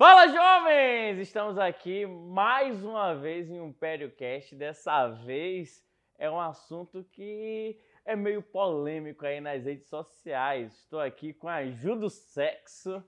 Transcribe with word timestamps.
Fala, 0.00 0.28
jovens! 0.28 1.18
Estamos 1.18 1.58
aqui 1.58 2.06
mais 2.06 2.82
uma 2.82 3.14
vez 3.14 3.50
em 3.50 3.60
um 3.60 3.70
PérioCast. 3.70 4.56
Dessa 4.56 5.08
vez 5.08 5.84
é 6.18 6.30
um 6.30 6.40
assunto 6.40 7.04
que 7.12 7.78
é 8.02 8.16
meio 8.16 8.40
polêmico 8.40 9.26
aí 9.26 9.42
nas 9.42 9.62
redes 9.62 9.88
sociais. 9.88 10.72
Estou 10.72 11.00
aqui 11.00 11.34
com 11.34 11.50
a 11.50 11.66
Ju 11.66 11.96
do 11.96 12.08
Sexo. 12.08 13.04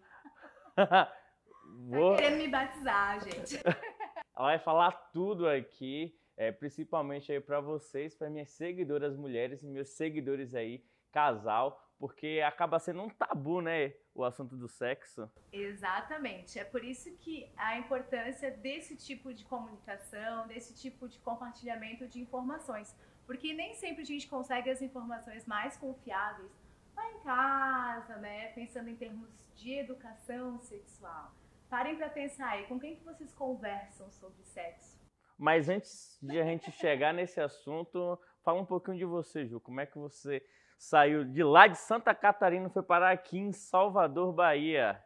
Vou... 1.88 2.10
Tá 2.10 2.24
querendo 2.24 2.36
me 2.36 2.48
batizar, 2.48 3.24
gente. 3.24 3.56
Ela 4.36 4.48
vai 4.48 4.58
falar 4.58 4.92
tudo 5.14 5.48
aqui, 5.48 6.14
é, 6.36 6.52
principalmente 6.52 7.32
aí 7.32 7.40
para 7.40 7.58
vocês, 7.58 8.14
para 8.14 8.28
minhas 8.28 8.50
seguidoras 8.50 9.16
mulheres 9.16 9.62
e 9.62 9.66
meus 9.66 9.88
seguidores 9.88 10.54
aí, 10.54 10.84
casal, 11.10 11.82
porque 12.02 12.42
acaba 12.44 12.80
sendo 12.80 13.00
um 13.00 13.08
tabu, 13.08 13.60
né, 13.60 13.94
o 14.12 14.24
assunto 14.24 14.56
do 14.56 14.66
sexo. 14.66 15.30
Exatamente. 15.52 16.58
É 16.58 16.64
por 16.64 16.82
isso 16.82 17.16
que 17.18 17.48
a 17.56 17.78
importância 17.78 18.50
desse 18.50 18.96
tipo 18.96 19.32
de 19.32 19.44
comunicação, 19.44 20.48
desse 20.48 20.74
tipo 20.74 21.08
de 21.08 21.20
compartilhamento 21.20 22.08
de 22.08 22.20
informações, 22.20 22.92
porque 23.24 23.54
nem 23.54 23.76
sempre 23.76 24.02
a 24.02 24.04
gente 24.04 24.26
consegue 24.26 24.68
as 24.68 24.82
informações 24.82 25.46
mais 25.46 25.76
confiáveis 25.76 26.50
lá 26.96 27.08
em 27.12 27.20
casa, 27.20 28.16
né, 28.16 28.48
pensando 28.48 28.88
em 28.88 28.96
termos 28.96 29.30
de 29.54 29.72
educação 29.72 30.58
sexual. 30.58 31.32
Parem 31.70 31.94
para 31.94 32.10
pensar 32.10 32.48
aí, 32.48 32.66
com 32.66 32.80
quem 32.80 32.96
que 32.96 33.04
vocês 33.04 33.32
conversam 33.32 34.10
sobre 34.10 34.42
sexo? 34.42 35.00
Mas 35.38 35.68
antes 35.68 36.18
de 36.20 36.40
a 36.40 36.44
gente 36.44 36.72
chegar 36.72 37.14
nesse 37.14 37.40
assunto, 37.40 38.18
fala 38.42 38.60
um 38.60 38.66
pouquinho 38.66 38.98
de 38.98 39.04
você, 39.04 39.46
Ju. 39.46 39.60
Como 39.60 39.80
é 39.80 39.86
que 39.86 39.98
você 39.98 40.44
saiu 40.82 41.24
de 41.24 41.44
lá 41.44 41.68
de 41.68 41.78
Santa 41.78 42.12
Catarina 42.12 42.66
e 42.66 42.70
foi 42.70 42.82
parar 42.82 43.12
aqui 43.12 43.38
em 43.38 43.52
Salvador, 43.52 44.32
Bahia. 44.32 45.00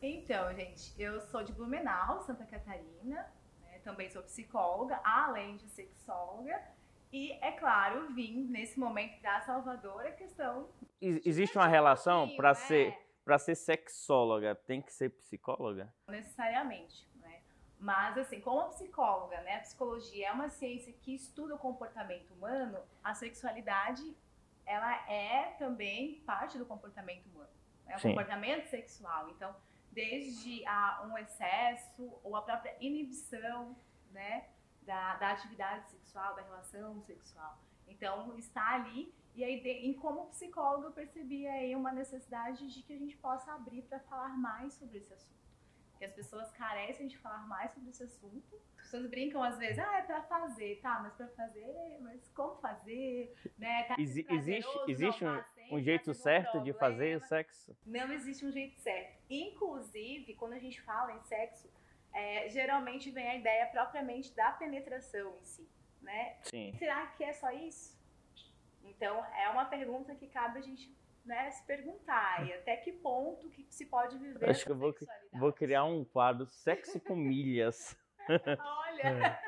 Então, 0.00 0.54
gente, 0.54 0.94
eu 0.96 1.20
sou 1.20 1.42
de 1.42 1.52
Blumenau, 1.52 2.20
Santa 2.20 2.44
Catarina, 2.44 3.28
né? 3.60 3.80
também 3.82 4.08
sou 4.08 4.22
psicóloga, 4.22 5.00
além 5.02 5.56
de 5.56 5.68
sexóloga. 5.68 6.62
E, 7.12 7.32
é 7.42 7.50
claro, 7.52 8.14
vim 8.14 8.44
nesse 8.44 8.78
momento 8.78 9.20
da 9.20 9.40
Salvador 9.40 10.06
a 10.06 10.12
questão. 10.12 10.68
Existe 11.00 11.58
uma 11.58 11.66
relação 11.66 12.28
para 12.36 12.50
né? 12.50 12.54
ser 12.54 12.98
para 13.24 13.40
ser 13.40 13.56
sexóloga, 13.56 14.54
tem 14.54 14.80
que 14.80 14.92
ser 14.92 15.10
psicóloga? 15.10 15.92
Necessariamente, 16.06 17.04
né? 17.16 17.40
Mas 17.80 18.16
assim, 18.16 18.40
como 18.40 18.68
psicóloga, 18.68 19.40
né, 19.40 19.56
a 19.56 19.60
psicologia 19.62 20.28
é 20.28 20.32
uma 20.32 20.48
ciência 20.48 20.92
que 20.92 21.12
estuda 21.12 21.56
o 21.56 21.58
comportamento 21.58 22.30
humano, 22.32 22.78
a 23.02 23.12
sexualidade 23.14 24.16
ela 24.66 24.94
é 25.10 25.54
também 25.58 26.20
parte 26.26 26.58
do 26.58 26.66
comportamento 26.66 27.26
humano. 27.26 27.50
É 27.86 27.96
o 27.96 28.00
comportamento 28.00 28.66
sexual. 28.66 29.30
Então, 29.30 29.54
desde 29.92 30.66
a, 30.66 31.06
um 31.08 31.16
excesso 31.16 32.12
ou 32.22 32.36
a 32.36 32.42
própria 32.42 32.76
inibição, 32.80 33.76
né, 34.10 34.48
da, 34.82 35.16
da 35.16 35.30
atividade 35.30 35.88
sexual, 35.90 36.34
da 36.34 36.42
relação 36.42 37.00
sexual. 37.02 37.58
Então, 37.86 38.36
está 38.36 38.74
ali. 38.74 39.14
E 39.34 39.44
aí, 39.44 39.60
de, 39.60 39.70
em 39.70 39.94
como 39.94 40.26
psicóloga, 40.26 40.88
eu 40.88 40.92
percebi 40.92 41.46
aí 41.46 41.76
uma 41.76 41.92
necessidade 41.92 42.72
de 42.72 42.82
que 42.82 42.92
a 42.92 42.98
gente 42.98 43.16
possa 43.16 43.52
abrir 43.52 43.82
para 43.82 44.00
falar 44.00 44.36
mais 44.36 44.74
sobre 44.74 44.98
esse 44.98 45.12
assunto 45.12 45.45
que 45.98 46.04
as 46.04 46.12
pessoas 46.12 46.50
carecem 46.52 47.06
de 47.08 47.16
falar 47.18 47.46
mais 47.46 47.72
sobre 47.72 47.90
esse 47.90 48.02
assunto. 48.02 48.60
As 48.76 48.82
pessoas 48.82 49.06
brincam 49.08 49.42
às 49.42 49.58
vezes, 49.58 49.78
ah, 49.78 49.98
é 49.98 50.02
para 50.02 50.22
fazer, 50.22 50.80
tá, 50.80 51.00
mas 51.02 51.14
para 51.14 51.28
fazer, 51.28 51.98
mas 52.00 52.28
como 52.28 52.56
fazer, 52.56 53.34
né? 53.58 53.84
Tá 53.84 53.96
existe 53.98 54.32
existe 54.88 55.24
um, 55.24 55.76
um 55.76 55.80
jeito 55.80 56.14
certo 56.14 56.60
de 56.60 56.72
fazer 56.72 57.16
o 57.16 57.20
sexo? 57.20 57.76
Não 57.84 58.12
existe 58.12 58.44
um 58.44 58.52
jeito 58.52 58.76
certo. 58.80 59.16
Inclusive, 59.28 60.34
quando 60.34 60.52
a 60.52 60.58
gente 60.58 60.80
fala 60.82 61.12
em 61.12 61.20
sexo, 61.22 61.68
é, 62.12 62.48
geralmente 62.48 63.10
vem 63.10 63.28
a 63.28 63.34
ideia 63.34 63.66
propriamente 63.66 64.34
da 64.34 64.52
penetração 64.52 65.36
em 65.36 65.44
si, 65.44 65.68
né? 66.00 66.36
Sim. 66.42 66.72
Será 66.78 67.06
que 67.08 67.24
é 67.24 67.32
só 67.32 67.50
isso? 67.50 67.96
Então, 68.84 69.24
é 69.34 69.48
uma 69.50 69.64
pergunta 69.64 70.14
que 70.14 70.28
cabe 70.28 70.58
a 70.58 70.62
gente 70.62 70.96
né, 71.26 71.50
se 71.50 71.64
perguntar 71.64 72.46
e 72.46 72.52
até 72.52 72.76
que 72.76 72.92
ponto 72.92 73.50
que 73.50 73.66
se 73.70 73.86
pode 73.86 74.16
viver 74.18 74.48
Acho 74.48 74.64
que 74.64 74.72
eu 74.72 74.78
vou, 74.78 74.94
vou 75.32 75.52
criar 75.52 75.84
um 75.84 76.04
quadro 76.04 76.46
sexo 76.46 77.00
com 77.00 77.16
milhas. 77.16 77.96
Olha! 78.28 79.38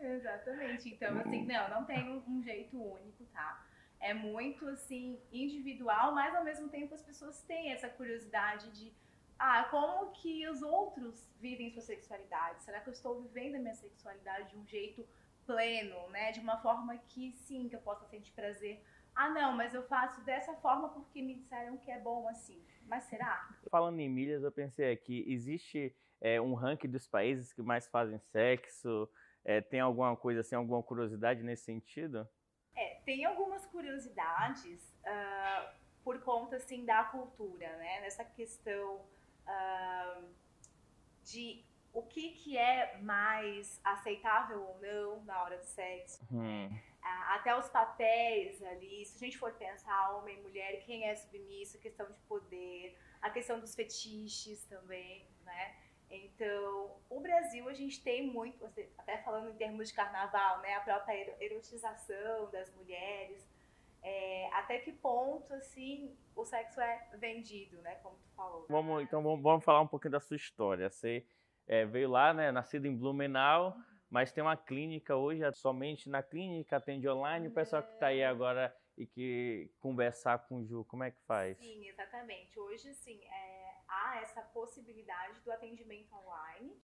É. 0.00 0.14
Exatamente. 0.14 0.88
Então, 0.88 1.18
assim, 1.18 1.46
não, 1.46 1.68
não 1.70 1.84
tem 1.84 2.08
um, 2.08 2.22
um 2.28 2.42
jeito 2.42 2.80
único, 2.80 3.24
tá? 3.26 3.66
É 3.98 4.12
muito, 4.12 4.68
assim, 4.68 5.18
individual, 5.32 6.14
mas 6.14 6.34
ao 6.34 6.44
mesmo 6.44 6.68
tempo 6.68 6.94
as 6.94 7.02
pessoas 7.02 7.42
têm 7.42 7.72
essa 7.72 7.88
curiosidade 7.88 8.70
de 8.72 8.92
ah, 9.38 9.64
como 9.70 10.12
que 10.12 10.46
os 10.48 10.62
outros 10.62 11.28
vivem 11.40 11.70
sua 11.70 11.82
sexualidade? 11.82 12.62
Será 12.62 12.80
que 12.80 12.88
eu 12.88 12.92
estou 12.92 13.20
vivendo 13.22 13.56
a 13.56 13.58
minha 13.58 13.74
sexualidade 13.74 14.50
de 14.50 14.56
um 14.56 14.66
jeito 14.66 15.06
pleno, 15.46 16.08
né? 16.10 16.32
De 16.32 16.40
uma 16.40 16.58
forma 16.60 16.96
que 16.96 17.32
sim, 17.32 17.68
que 17.68 17.76
eu 17.76 17.80
possa 17.80 18.06
sentir 18.06 18.32
prazer 18.32 18.82
ah, 19.14 19.28
não, 19.30 19.52
mas 19.52 19.74
eu 19.74 19.82
faço 19.84 20.20
dessa 20.22 20.54
forma 20.54 20.88
porque 20.88 21.22
me 21.22 21.34
disseram 21.34 21.76
que 21.76 21.90
é 21.90 21.98
bom 22.00 22.28
assim. 22.28 22.62
Mas 22.86 23.04
será? 23.04 23.48
Falando 23.70 23.98
em 24.00 24.08
milhas, 24.08 24.42
eu 24.42 24.52
pensei 24.52 24.92
aqui, 24.92 25.24
existe 25.26 25.94
é, 26.20 26.40
um 26.40 26.54
ranking 26.54 26.88
dos 26.88 27.06
países 27.06 27.52
que 27.52 27.62
mais 27.62 27.86
fazem 27.88 28.18
sexo? 28.18 29.08
É, 29.44 29.60
tem 29.60 29.80
alguma 29.80 30.16
coisa 30.16 30.40
assim, 30.40 30.54
alguma 30.54 30.82
curiosidade 30.82 31.42
nesse 31.42 31.64
sentido? 31.64 32.28
É, 32.74 33.00
tem 33.04 33.24
algumas 33.24 33.64
curiosidades 33.66 34.92
uh, 35.04 35.68
por 36.02 36.20
conta 36.22 36.56
assim 36.56 36.84
da 36.84 37.04
cultura, 37.04 37.76
né? 37.76 38.00
Nessa 38.00 38.24
questão 38.24 38.96
uh, 39.46 40.24
de 41.22 41.64
o 41.94 42.02
que, 42.02 42.32
que 42.32 42.58
é 42.58 42.98
mais 42.98 43.80
aceitável 43.82 44.62
ou 44.62 44.78
não 44.80 45.24
na 45.24 45.42
hora 45.42 45.56
do 45.56 45.64
sexo. 45.64 46.22
Hum 46.30 46.68
até 47.28 47.56
os 47.56 47.68
papéis 47.68 48.62
ali, 48.62 49.04
se 49.04 49.16
a 49.16 49.18
gente 49.18 49.38
for 49.38 49.52
pensar 49.52 50.16
homem 50.16 50.38
e 50.38 50.42
mulher, 50.42 50.80
quem 50.80 51.04
é 51.04 51.14
submisso, 51.14 51.78
questão 51.78 52.06
de 52.10 52.18
poder, 52.20 52.96
a 53.20 53.30
questão 53.30 53.60
dos 53.60 53.74
fetiches 53.74 54.64
também, 54.64 55.26
né? 55.44 55.76
Então, 56.10 56.96
o 57.10 57.20
Brasil 57.20 57.68
a 57.68 57.74
gente 57.74 58.02
tem 58.02 58.26
muito, 58.26 58.64
até 58.98 59.18
falando 59.18 59.50
em 59.50 59.54
termos 59.54 59.88
de 59.88 59.94
carnaval, 59.94 60.60
né, 60.60 60.74
a 60.74 60.80
própria 60.80 61.36
erotização 61.40 62.50
das 62.50 62.72
mulheres, 62.74 63.48
é, 64.02 64.48
até 64.52 64.78
que 64.78 64.92
ponto 64.92 65.52
assim 65.54 66.14
o 66.36 66.44
sexo 66.44 66.80
é 66.80 67.08
vendido, 67.14 67.80
né, 67.82 67.96
como 67.96 68.16
tu 68.16 68.28
falou. 68.36 68.66
Vamos, 68.68 69.02
então 69.02 69.22
vamos, 69.22 69.42
vamos 69.42 69.64
falar 69.64 69.80
um 69.80 69.86
pouquinho 69.86 70.12
da 70.12 70.20
sua 70.20 70.36
história. 70.36 70.88
Você 70.88 71.26
é, 71.66 71.84
veio 71.84 72.10
lá, 72.10 72.32
né, 72.32 72.52
nascido 72.52 72.86
em 72.86 72.96
Blumenau, 72.96 73.76
mas 74.10 74.32
tem 74.32 74.42
uma 74.42 74.56
clínica 74.56 75.16
hoje, 75.16 75.42
é 75.42 75.52
somente 75.52 76.08
na 76.08 76.22
clínica 76.22 76.76
atende 76.76 77.08
online. 77.08 77.48
O 77.48 77.54
pessoal 77.54 77.82
que 77.82 77.92
está 77.92 78.08
aí 78.08 78.22
agora 78.22 78.74
e 78.96 79.06
que 79.06 79.70
conversar 79.80 80.46
com 80.46 80.58
o 80.58 80.64
Ju, 80.64 80.84
como 80.84 81.02
é 81.02 81.10
que 81.10 81.20
faz? 81.22 81.58
Sim, 81.58 81.88
exatamente. 81.88 82.58
Hoje, 82.58 82.94
sim, 82.94 83.20
é, 83.24 83.74
há 83.88 84.20
essa 84.20 84.42
possibilidade 84.42 85.40
do 85.40 85.50
atendimento 85.50 86.14
online. 86.14 86.80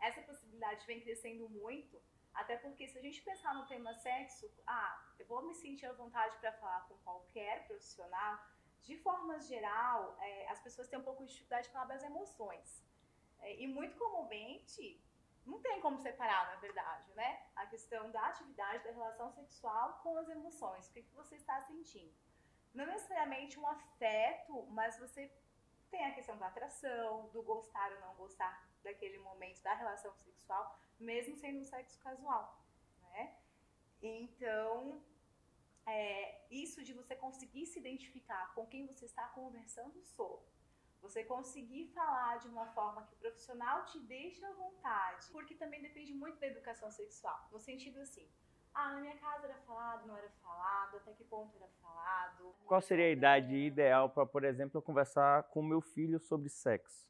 Essa 0.00 0.20
possibilidade 0.22 0.86
vem 0.86 1.00
crescendo 1.00 1.48
muito, 1.48 1.98
até 2.34 2.56
porque 2.56 2.86
se 2.86 2.98
a 2.98 3.00
gente 3.00 3.22
pensar 3.22 3.54
no 3.54 3.66
tema 3.66 3.94
sexo, 3.94 4.50
ah, 4.66 5.02
eu 5.18 5.26
vou 5.26 5.46
me 5.46 5.54
sentir 5.54 5.86
à 5.86 5.92
vontade 5.92 6.36
para 6.38 6.52
falar 6.52 6.86
com 6.88 6.96
qualquer 6.96 7.66
profissional. 7.66 8.38
De 8.82 8.98
forma 8.98 9.40
geral, 9.40 10.18
é, 10.20 10.48
as 10.50 10.60
pessoas 10.60 10.88
têm 10.88 10.98
um 10.98 11.02
pouco 11.02 11.24
de 11.24 11.30
dificuldade 11.30 11.68
de 11.68 11.72
falar 11.72 11.86
das 11.86 12.02
emoções. 12.02 12.84
É, 13.44 13.62
e 13.62 13.66
muito 13.66 13.96
comumente, 13.98 15.00
não 15.44 15.60
tem 15.60 15.80
como 15.80 15.98
separar, 15.98 16.46
na 16.46 16.56
verdade, 16.56 17.12
né? 17.12 17.46
A 17.54 17.66
questão 17.66 18.10
da 18.10 18.26
atividade, 18.28 18.84
da 18.84 18.90
relação 18.90 19.30
sexual 19.32 20.00
com 20.02 20.16
as 20.16 20.28
emoções. 20.28 20.88
O 20.88 20.92
que, 20.92 21.02
que 21.02 21.14
você 21.14 21.36
está 21.36 21.60
sentindo? 21.62 22.14
Não 22.72 22.86
necessariamente 22.86 23.60
um 23.60 23.66
afeto, 23.66 24.66
mas 24.70 24.98
você 24.98 25.30
tem 25.90 26.06
a 26.06 26.14
questão 26.14 26.36
da 26.38 26.46
atração, 26.46 27.28
do 27.28 27.42
gostar 27.42 27.92
ou 27.92 28.00
não 28.00 28.14
gostar 28.16 28.66
daquele 28.82 29.18
momento 29.18 29.62
da 29.62 29.74
relação 29.74 30.12
sexual, 30.16 30.78
mesmo 30.98 31.36
sendo 31.36 31.60
um 31.60 31.64
sexo 31.64 31.98
casual, 32.00 32.64
né? 33.02 33.36
Então, 34.00 35.04
é, 35.86 36.46
isso 36.50 36.82
de 36.82 36.94
você 36.94 37.14
conseguir 37.14 37.66
se 37.66 37.78
identificar 37.78 38.54
com 38.54 38.66
quem 38.66 38.86
você 38.86 39.04
está 39.04 39.28
conversando 39.28 40.02
sobre 40.02 40.53
você 41.04 41.22
conseguir 41.22 41.86
falar 41.88 42.38
de 42.38 42.48
uma 42.48 42.66
forma 42.68 43.02
que 43.02 43.12
o 43.14 43.18
profissional 43.18 43.84
te 43.84 44.00
deixa 44.00 44.48
à 44.48 44.52
vontade, 44.52 45.28
porque 45.30 45.54
também 45.54 45.82
depende 45.82 46.14
muito 46.14 46.40
da 46.40 46.46
educação 46.46 46.90
sexual, 46.90 47.46
no 47.52 47.60
sentido 47.60 48.00
assim, 48.00 48.26
ah, 48.72 48.94
na 48.94 49.00
minha 49.00 49.16
casa 49.18 49.44
era 49.46 49.58
falado, 49.58 50.06
não 50.06 50.16
era 50.16 50.30
falado, 50.42 50.96
até 50.96 51.12
que 51.12 51.22
ponto 51.24 51.54
era 51.56 51.68
falado. 51.80 52.56
Qual 52.66 52.80
seria 52.80 53.04
a 53.04 53.10
idade 53.10 53.54
ideal 53.54 54.08
para, 54.08 54.26
por 54.26 54.44
exemplo, 54.44 54.78
eu 54.78 54.82
conversar 54.82 55.44
com 55.44 55.62
meu 55.62 55.80
filho 55.80 56.18
sobre 56.18 56.48
sexo? 56.48 57.06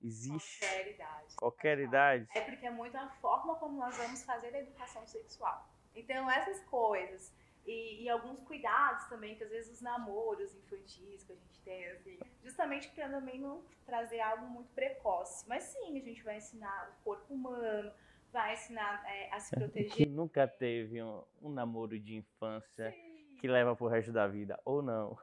Existe? 0.00 0.58
Qualquer 0.58 0.94
idade. 0.94 1.36
Qualquer 1.36 1.78
idade? 1.78 2.28
É 2.34 2.40
porque 2.40 2.66
é 2.66 2.70
muito 2.70 2.96
a 2.96 3.08
forma 3.20 3.54
como 3.56 3.78
nós 3.78 3.96
vamos 3.96 4.24
fazer 4.24 4.52
a 4.52 4.58
educação 4.58 5.06
sexual. 5.06 5.68
Então, 5.94 6.28
essas 6.28 6.64
coisas 6.64 7.32
E, 7.66 8.02
e, 8.02 8.08
alguns 8.08 8.40
cuidados 8.40 9.06
também, 9.06 9.36
que 9.36 9.44
às 9.44 9.50
vezes 9.50 9.74
os 9.74 9.80
namoros 9.80 10.52
infantis 10.54 11.22
que 11.22 11.32
a 11.32 11.36
gente 11.36 11.60
tem, 11.60 11.86
assim, 11.90 12.18
justamente 12.42 12.88
para 12.88 13.08
também 13.08 13.38
não 13.38 13.62
trazer 13.86 14.20
algo 14.20 14.46
muito 14.46 14.68
precoce. 14.72 15.48
Mas 15.48 15.62
sim, 15.64 15.96
a 15.96 16.00
gente 16.00 16.22
vai 16.24 16.38
ensinar 16.38 16.90
o 16.90 17.04
corpo 17.04 17.32
humano, 17.32 17.92
vai 18.32 18.54
ensinar 18.54 19.04
é, 19.06 19.32
a 19.32 19.38
se 19.38 19.54
proteger. 19.54 19.92
Que 19.92 20.06
nunca 20.06 20.48
teve 20.48 21.02
um, 21.02 21.22
um 21.40 21.50
namoro 21.50 21.98
de 22.00 22.16
infância 22.16 22.90
sim. 22.90 23.36
que 23.38 23.46
leva 23.46 23.76
pro 23.76 23.86
resto 23.86 24.10
da 24.10 24.26
vida, 24.26 24.58
ou 24.64 24.82
não. 24.82 25.16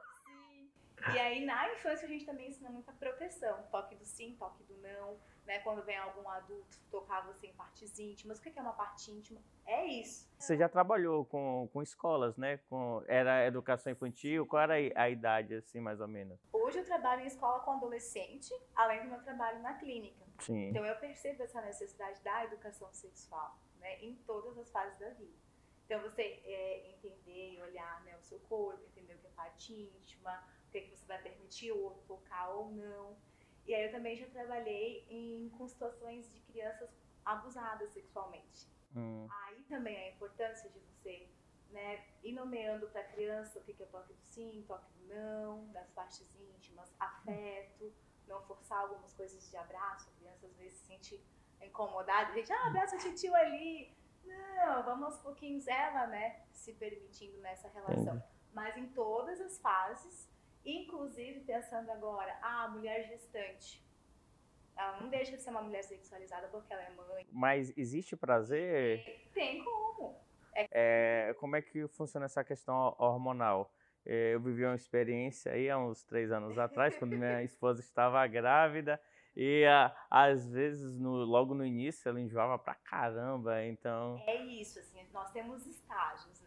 E 1.14 1.18
aí 1.18 1.44
na 1.44 1.72
infância 1.72 2.06
a 2.06 2.08
gente 2.08 2.26
também 2.26 2.48
ensina 2.48 2.70
muita 2.70 2.92
proteção, 2.92 3.62
toque 3.70 3.94
do 3.94 4.04
sim, 4.04 4.36
toque 4.38 4.62
do 4.64 4.76
não 4.78 5.18
né? 5.50 5.58
Quando 5.60 5.82
vem 5.82 5.96
algum 5.96 6.28
adulto 6.28 6.78
tocar 6.92 7.26
você 7.26 7.48
em 7.48 7.52
partes 7.54 7.98
íntimas. 7.98 8.38
O 8.38 8.42
que 8.42 8.56
é 8.56 8.62
uma 8.62 8.72
parte 8.72 9.10
íntima? 9.10 9.40
É 9.66 9.84
isso. 9.84 10.30
Você 10.38 10.56
já 10.56 10.68
trabalhou 10.68 11.24
com, 11.24 11.68
com 11.72 11.82
escolas, 11.82 12.36
né? 12.36 12.58
Com, 12.68 13.02
era 13.08 13.44
educação 13.44 13.92
infantil? 13.92 14.46
Qual 14.46 14.62
era 14.62 14.74
a 14.74 15.10
idade, 15.10 15.56
assim, 15.56 15.80
mais 15.80 16.00
ou 16.00 16.06
menos? 16.06 16.38
Hoje 16.52 16.78
eu 16.78 16.84
trabalho 16.84 17.22
em 17.22 17.26
escola 17.26 17.58
com 17.60 17.72
adolescente, 17.72 18.54
além 18.76 19.02
do 19.02 19.08
meu 19.08 19.20
trabalho 19.22 19.60
na 19.60 19.74
clínica. 19.74 20.24
Sim. 20.38 20.68
Então 20.68 20.86
eu 20.86 20.94
percebo 20.96 21.42
essa 21.42 21.60
necessidade 21.60 22.22
da 22.22 22.44
educação 22.44 22.88
sexual, 22.92 23.58
né? 23.80 23.98
Em 24.00 24.14
todas 24.26 24.56
as 24.56 24.70
fases 24.70 24.96
da 25.00 25.10
vida. 25.10 25.38
Então 25.84 26.00
você 26.02 26.22
é, 26.22 26.90
entender 26.92 27.54
e 27.54 27.60
olhar 27.60 28.04
né, 28.04 28.16
o 28.16 28.22
seu 28.22 28.38
corpo, 28.40 28.80
entender 28.86 29.14
o 29.14 29.18
que 29.18 29.26
é 29.26 29.30
parte 29.30 29.72
íntima, 29.72 30.40
o 30.70 30.72
que, 30.72 30.78
é 30.78 30.80
que 30.82 30.96
você 30.96 31.04
vai 31.04 31.20
permitir 31.20 31.72
o 31.72 31.82
outro 31.82 32.00
tocar 32.06 32.48
ou 32.50 32.70
não. 32.70 33.16
E 33.66 33.74
aí 33.74 33.84
eu 33.86 33.90
também 33.90 34.16
já 34.16 34.26
trabalhei 34.26 35.04
em, 35.10 35.48
com 35.50 35.66
situações 35.66 36.32
de 36.32 36.40
crianças 36.40 36.88
abusadas 37.24 37.90
sexualmente. 37.90 38.68
Hum. 38.94 39.26
Aí 39.44 39.62
também 39.64 39.96
a 39.96 40.10
importância 40.10 40.70
de 40.70 40.78
você 40.78 41.28
né, 41.70 42.04
ir 42.22 42.32
nomeando 42.32 42.86
para 42.88 43.00
a 43.00 43.04
criança 43.04 43.58
o 43.58 43.62
que 43.62 43.82
é 43.82 43.86
toque 43.86 44.12
do 44.12 44.22
sim, 44.24 44.64
toque 44.66 44.90
do 44.92 45.12
não, 45.12 45.66
das 45.72 45.90
partes 45.90 46.26
íntimas, 46.36 46.94
afeto, 46.98 47.92
não 48.28 48.40
forçar 48.42 48.78
algumas 48.78 49.12
coisas 49.12 49.50
de 49.50 49.56
abraço. 49.56 50.08
A 50.08 50.20
criança 50.20 50.46
às 50.46 50.56
vezes 50.56 50.78
se 50.78 50.86
sente 50.86 51.24
incomodada, 51.60 52.30
a 52.30 52.34
gente, 52.34 52.52
ah, 52.52 52.66
abraça 52.68 52.96
o 52.96 53.14
tio 53.14 53.34
ali. 53.34 53.92
Não, 54.24 54.84
vamos 54.84 55.04
aos 55.04 55.18
pouquinhos, 55.18 55.66
ela, 55.66 56.06
né, 56.06 56.44
se 56.52 56.72
permitindo 56.74 57.38
nessa 57.38 57.68
relação. 57.68 58.16
Entendi. 58.16 58.24
Mas 58.52 58.76
em 58.76 58.86
todas 58.88 59.40
as 59.40 59.58
fases, 59.58 60.28
Inclusive, 60.64 61.40
pensando 61.40 61.90
agora, 61.90 62.38
ah, 62.42 62.68
mulher 62.68 63.06
gestante. 63.08 63.84
Ela 64.76 65.00
não 65.00 65.08
deixa 65.08 65.36
de 65.36 65.42
ser 65.42 65.50
uma 65.50 65.62
mulher 65.62 65.82
sexualizada 65.84 66.48
porque 66.48 66.72
ela 66.72 66.82
é 66.82 66.90
mãe. 66.90 67.26
Mas 67.32 67.76
existe 67.76 68.16
prazer? 68.16 69.28
Tem 69.34 69.62
como. 69.64 70.16
É... 70.54 70.66
É, 70.70 71.34
como 71.34 71.56
é 71.56 71.62
que 71.62 71.86
funciona 71.88 72.26
essa 72.26 72.42
questão 72.42 72.94
hormonal? 72.98 73.72
É, 74.04 74.34
eu 74.34 74.40
vivi 74.40 74.64
uma 74.64 74.74
experiência 74.74 75.52
aí 75.52 75.68
há 75.68 75.78
uns 75.78 76.02
três 76.02 76.32
anos 76.32 76.58
atrás, 76.58 76.96
quando 76.96 77.16
minha 77.16 77.42
esposa 77.44 77.80
estava 77.80 78.26
grávida. 78.26 79.00
E 79.36 79.64
a, 79.64 79.94
às 80.10 80.50
vezes, 80.50 80.98
no, 80.98 81.24
logo 81.24 81.54
no 81.54 81.64
início, 81.64 82.08
ela 82.08 82.20
enjoava 82.20 82.58
pra 82.58 82.74
caramba, 82.74 83.64
então... 83.64 84.20
É 84.26 84.36
isso, 84.36 84.78
assim, 84.80 85.06
nós 85.12 85.30
temos 85.30 85.66
estágios? 85.66 86.39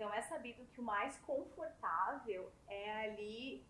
Então 0.00 0.14
é 0.14 0.22
sabido 0.22 0.64
que 0.72 0.80
o 0.80 0.82
mais 0.82 1.18
confortável 1.18 2.50
é 2.66 3.04
ali 3.04 3.62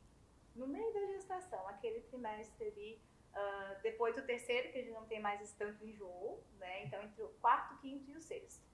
no 0.54 0.68
meio 0.68 0.94
da 0.94 1.04
gestação, 1.06 1.66
aquele 1.66 2.02
trimestre 2.02 2.68
ali, 2.68 3.02
uh, 3.34 3.82
depois 3.82 4.14
do 4.14 4.22
terceiro, 4.22 4.70
que 4.70 4.78
a 4.78 4.80
gente 4.80 4.92
não 4.92 5.04
tem 5.06 5.18
mais 5.18 5.40
esse 5.40 5.56
tanto 5.56 5.84
enjoo, 5.84 6.40
né? 6.60 6.84
Então 6.84 7.02
entre 7.02 7.20
o 7.20 7.30
quarto, 7.40 7.76
quinto 7.80 8.08
e 8.08 8.14
o 8.14 8.20
sexto. 8.20 8.64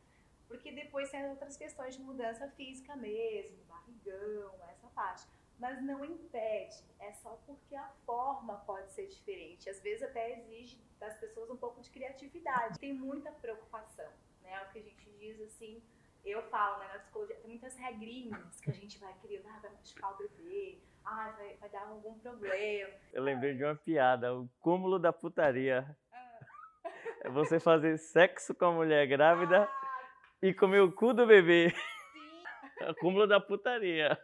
Porque 0.47 0.71
depois 0.71 1.11
tem 1.11 1.27
outras 1.31 1.57
questões 1.57 1.97
de 1.97 2.03
mudança 2.03 2.47
física 2.51 2.95
mesmo, 2.95 3.57
barrigão, 3.65 4.53
essa 4.69 4.89
parte. 4.89 5.27
Mas 5.59 5.83
não 5.83 6.05
impede, 6.05 6.85
é 7.01 7.11
só 7.15 7.41
porque 7.47 7.75
a 7.75 7.89
forma 8.05 8.59
pode 8.67 8.93
ser 8.93 9.07
diferente. 9.07 9.71
Às 9.71 9.81
vezes 9.81 10.03
até 10.03 10.31
exige 10.33 10.79
das 10.99 11.17
pessoas 11.17 11.49
um 11.49 11.57
pouco 11.57 11.81
de 11.81 11.89
criatividade. 11.89 12.79
Tem 12.79 12.93
muita 12.93 13.33
preocupação, 13.33 14.13
né? 14.43 14.53
É 14.53 14.63
o 14.63 14.69
que 14.73 14.79
a 14.79 14.83
gente 14.83 15.11
diz 15.13 15.41
assim, 15.41 15.83
eu 16.31 16.43
falo, 16.43 16.79
né, 16.81 16.89
na 16.93 16.99
psicologia, 16.99 17.37
tem 17.37 17.49
muitas 17.49 17.77
regrinhas 17.77 18.61
que 18.61 18.71
a 18.71 18.75
gente 18.75 18.99
vai 18.99 19.15
criando, 19.23 19.47
ah, 19.49 19.59
vai 19.63 19.71
machucar 19.71 20.13
o 20.13 20.19
bebê, 20.19 20.79
ah, 21.05 21.33
vai, 21.39 21.57
vai 21.57 21.69
dar 21.71 21.87
algum 21.87 22.19
problema. 22.19 22.91
Eu 23.13 23.23
lembrei 23.23 23.55
de 23.55 23.65
uma 23.65 23.77
piada, 23.77 24.35
o 24.35 24.49
cúmulo 24.61 24.99
da 24.99 25.13
putaria. 25.13 25.87
Ah. 26.13 26.39
É 27.23 27.31
você 27.31 27.61
fazer 27.61 27.97
sexo 27.99 28.55
com 28.55 28.65
a 28.67 28.73
mulher 28.73 29.07
grávida 29.07 29.63
ah. 29.63 29.99
e 30.43 30.53
comer 30.53 30.81
o 30.81 30.91
cu 30.91 31.15
do 31.15 31.27
bebê. 31.27 31.71
Sim. 31.71 32.45
É 32.81 32.91
o 32.91 32.95
cúmulo 32.97 33.27
da 33.27 33.41
putaria. 33.41 34.19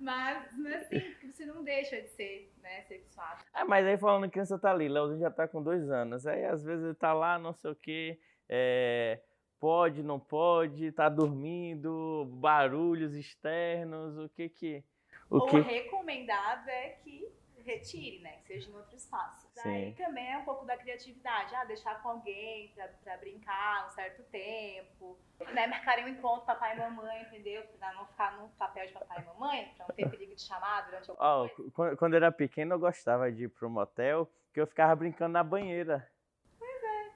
Mas, 0.00 0.58
mas 0.58 0.74
assim, 0.82 1.30
você 1.30 1.46
não 1.46 1.62
deixa 1.62 2.00
de 2.00 2.08
ser, 2.08 2.52
né, 2.60 2.82
sexuado. 2.82 3.44
Ah, 3.52 3.64
mas 3.64 3.86
aí 3.86 3.96
falando 3.96 4.24
que 4.24 4.30
criança 4.30 4.58
tá 4.58 4.70
ali, 4.70 4.88
Leozinho 4.88 5.20
já 5.20 5.30
tá 5.30 5.46
com 5.46 5.62
dois 5.62 5.88
anos, 5.90 6.26
aí 6.26 6.44
às 6.44 6.64
vezes 6.64 6.84
ele 6.84 6.94
tá 6.94 7.12
lá, 7.12 7.38
não 7.38 7.52
sei 7.52 7.70
o 7.70 7.76
quê, 7.76 8.18
é 8.48 9.20
pode, 9.62 10.02
não 10.02 10.18
pode, 10.18 10.90
tá 10.90 11.08
dormindo, 11.08 12.26
barulhos 12.32 13.14
externos, 13.14 14.18
o 14.18 14.28
que 14.28 14.48
que... 14.48 14.84
O, 15.30 15.36
o 15.36 15.46
que... 15.46 15.60
recomendado 15.60 16.68
é 16.68 16.88
que 17.04 17.30
retire, 17.64 18.18
né? 18.18 18.38
Que 18.38 18.54
seja 18.54 18.68
em 18.68 18.74
outro 18.74 18.96
espaço. 18.96 19.46
Sim. 19.54 19.62
Daí 19.62 19.92
também 19.92 20.32
é 20.32 20.36
um 20.36 20.44
pouco 20.44 20.66
da 20.66 20.76
criatividade. 20.76 21.54
Ah, 21.54 21.64
deixar 21.64 22.02
com 22.02 22.08
alguém 22.08 22.72
pra, 22.74 22.88
pra 23.04 23.16
brincar 23.18 23.86
um 23.86 23.90
certo 23.90 24.24
tempo. 24.24 25.16
Né? 25.54 25.68
Marcarem 25.68 26.06
um 26.06 26.08
encontro 26.08 26.44
papai 26.44 26.76
e 26.76 26.80
mamãe, 26.80 27.22
entendeu? 27.22 27.62
Pra 27.78 27.94
não 27.94 28.04
ficar 28.06 28.36
no 28.36 28.48
papel 28.48 28.88
de 28.88 28.92
papai 28.92 29.22
e 29.22 29.24
mamãe, 29.24 29.72
pra 29.76 29.86
não 29.86 29.94
ter 29.94 30.10
perigo 30.10 30.34
de 30.34 30.42
chamar 30.42 30.86
durante 30.86 31.08
o 31.08 31.14
oh, 31.14 31.70
Quando, 31.70 31.96
quando 31.96 32.14
eu 32.14 32.16
era 32.16 32.32
pequeno, 32.32 32.74
eu 32.74 32.80
gostava 32.80 33.30
de 33.30 33.44
ir 33.44 33.48
pro 33.48 33.70
motel, 33.70 34.28
que 34.52 34.60
eu 34.60 34.66
ficava 34.66 34.96
brincando 34.96 35.34
na 35.34 35.44
banheira. 35.44 36.04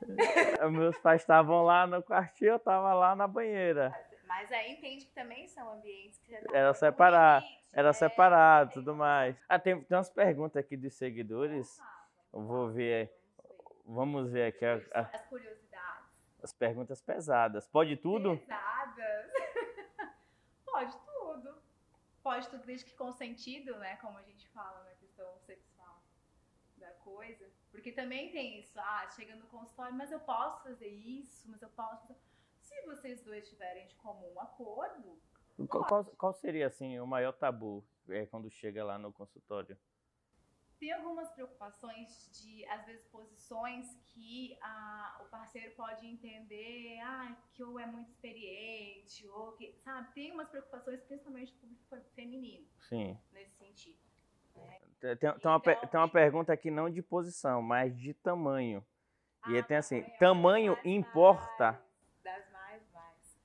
Meus 0.70 0.98
pais 0.98 1.22
estavam 1.22 1.64
lá 1.64 1.86
no 1.86 2.02
quartinho, 2.02 2.52
eu 2.52 2.56
estava 2.56 2.94
lá 2.94 3.14
na 3.14 3.26
banheira. 3.26 3.94
Mas 4.26 4.50
aí 4.52 4.72
entende 4.72 5.04
que 5.06 5.12
também 5.12 5.46
são 5.48 5.72
ambientes 5.72 6.18
que 6.18 6.34
era 6.34 6.74
separado, 6.74 7.46
era 7.72 7.88
né? 7.88 7.92
separado, 7.92 8.72
tudo 8.72 8.94
mais. 8.94 9.36
Ah, 9.48 9.58
tem, 9.58 9.82
tem 9.82 9.96
umas 9.96 10.10
perguntas 10.10 10.56
aqui 10.56 10.76
dos 10.76 10.94
seguidores. 10.94 11.80
Eu 12.32 12.42
vou 12.42 12.70
ver, 12.70 13.10
vamos 13.84 14.30
ver 14.30 14.46
aqui 14.46 14.64
a, 14.64 14.80
a, 14.92 15.00
as 15.00 15.26
curiosidades. 15.26 16.06
As 16.42 16.52
perguntas 16.52 17.00
pesadas. 17.00 17.66
Pode 17.66 17.96
tudo? 17.96 18.36
Pesadas. 18.36 19.32
Pode 20.66 20.98
tudo. 21.06 21.62
Pode 22.22 22.48
tudo 22.48 22.66
desde 22.66 22.84
que 22.84 22.94
consentido, 22.94 23.76
né? 23.78 23.96
Como 23.96 24.18
a 24.18 24.22
gente 24.22 24.48
fala 24.48 24.82
na 24.84 24.90
questão 24.96 25.38
sexual 25.46 26.02
da 26.76 26.90
coisa. 26.90 27.48
Porque 27.76 27.92
também 27.92 28.32
tem 28.32 28.58
isso, 28.58 28.80
ah, 28.80 29.06
chega 29.14 29.36
no 29.36 29.46
consultório, 29.48 29.94
mas 29.94 30.10
eu 30.10 30.18
posso 30.20 30.62
fazer 30.62 30.88
isso, 30.88 31.46
mas 31.50 31.60
eu 31.60 31.68
posso. 31.68 32.16
Se 32.58 32.80
vocês 32.86 33.22
dois 33.22 33.46
tiverem 33.46 33.86
de 33.86 33.94
comum 33.96 34.40
acordo. 34.40 35.20
Qual, 35.68 36.04
qual, 36.04 36.32
seria, 36.32 36.68
assim, 36.68 36.98
o 36.98 37.06
maior 37.06 37.32
tabu 37.32 37.86
é, 38.08 38.24
quando 38.24 38.50
chega 38.50 38.82
lá 38.82 38.98
no 38.98 39.12
consultório? 39.12 39.76
Tem 40.80 40.90
algumas 40.90 41.28
preocupações 41.30 42.30
de, 42.32 42.64
às 42.66 42.86
vezes, 42.86 43.04
posições 43.08 43.94
que 44.06 44.58
ah, 44.62 45.20
o 45.20 45.28
parceiro 45.28 45.74
pode 45.76 46.06
entender, 46.06 46.98
ah, 47.00 47.36
que 47.52 47.62
ou 47.62 47.78
é 47.78 47.84
muito 47.84 48.08
experiente, 48.08 49.28
ou 49.28 49.52
que, 49.52 49.74
sabe? 49.84 50.14
Tem 50.14 50.32
umas 50.32 50.48
preocupações, 50.48 51.02
principalmente 51.02 51.52
do 51.52 51.58
público 51.60 52.10
feminino. 52.14 52.66
Sim. 52.88 53.18
Nesse 53.32 53.54
sentido. 53.58 54.05
Tem, 55.00 55.16
tem, 55.16 55.28
uma, 55.28 55.34
então, 55.36 55.60
tem 55.60 56.00
uma 56.00 56.08
pergunta 56.08 56.52
aqui 56.52 56.70
não 56.70 56.90
de 56.90 57.02
posição, 57.02 57.60
mas 57.62 57.96
de 57.96 58.14
tamanho. 58.14 58.84
Ah, 59.42 59.52
e 59.52 59.62
tem 59.62 59.76
assim, 59.76 60.02
tamanho 60.18 60.74
das 60.76 60.86
importa? 60.86 61.72
Mais, 61.72 61.82
das 62.22 62.52
mais, 62.52 62.82
mais. 62.92 63.40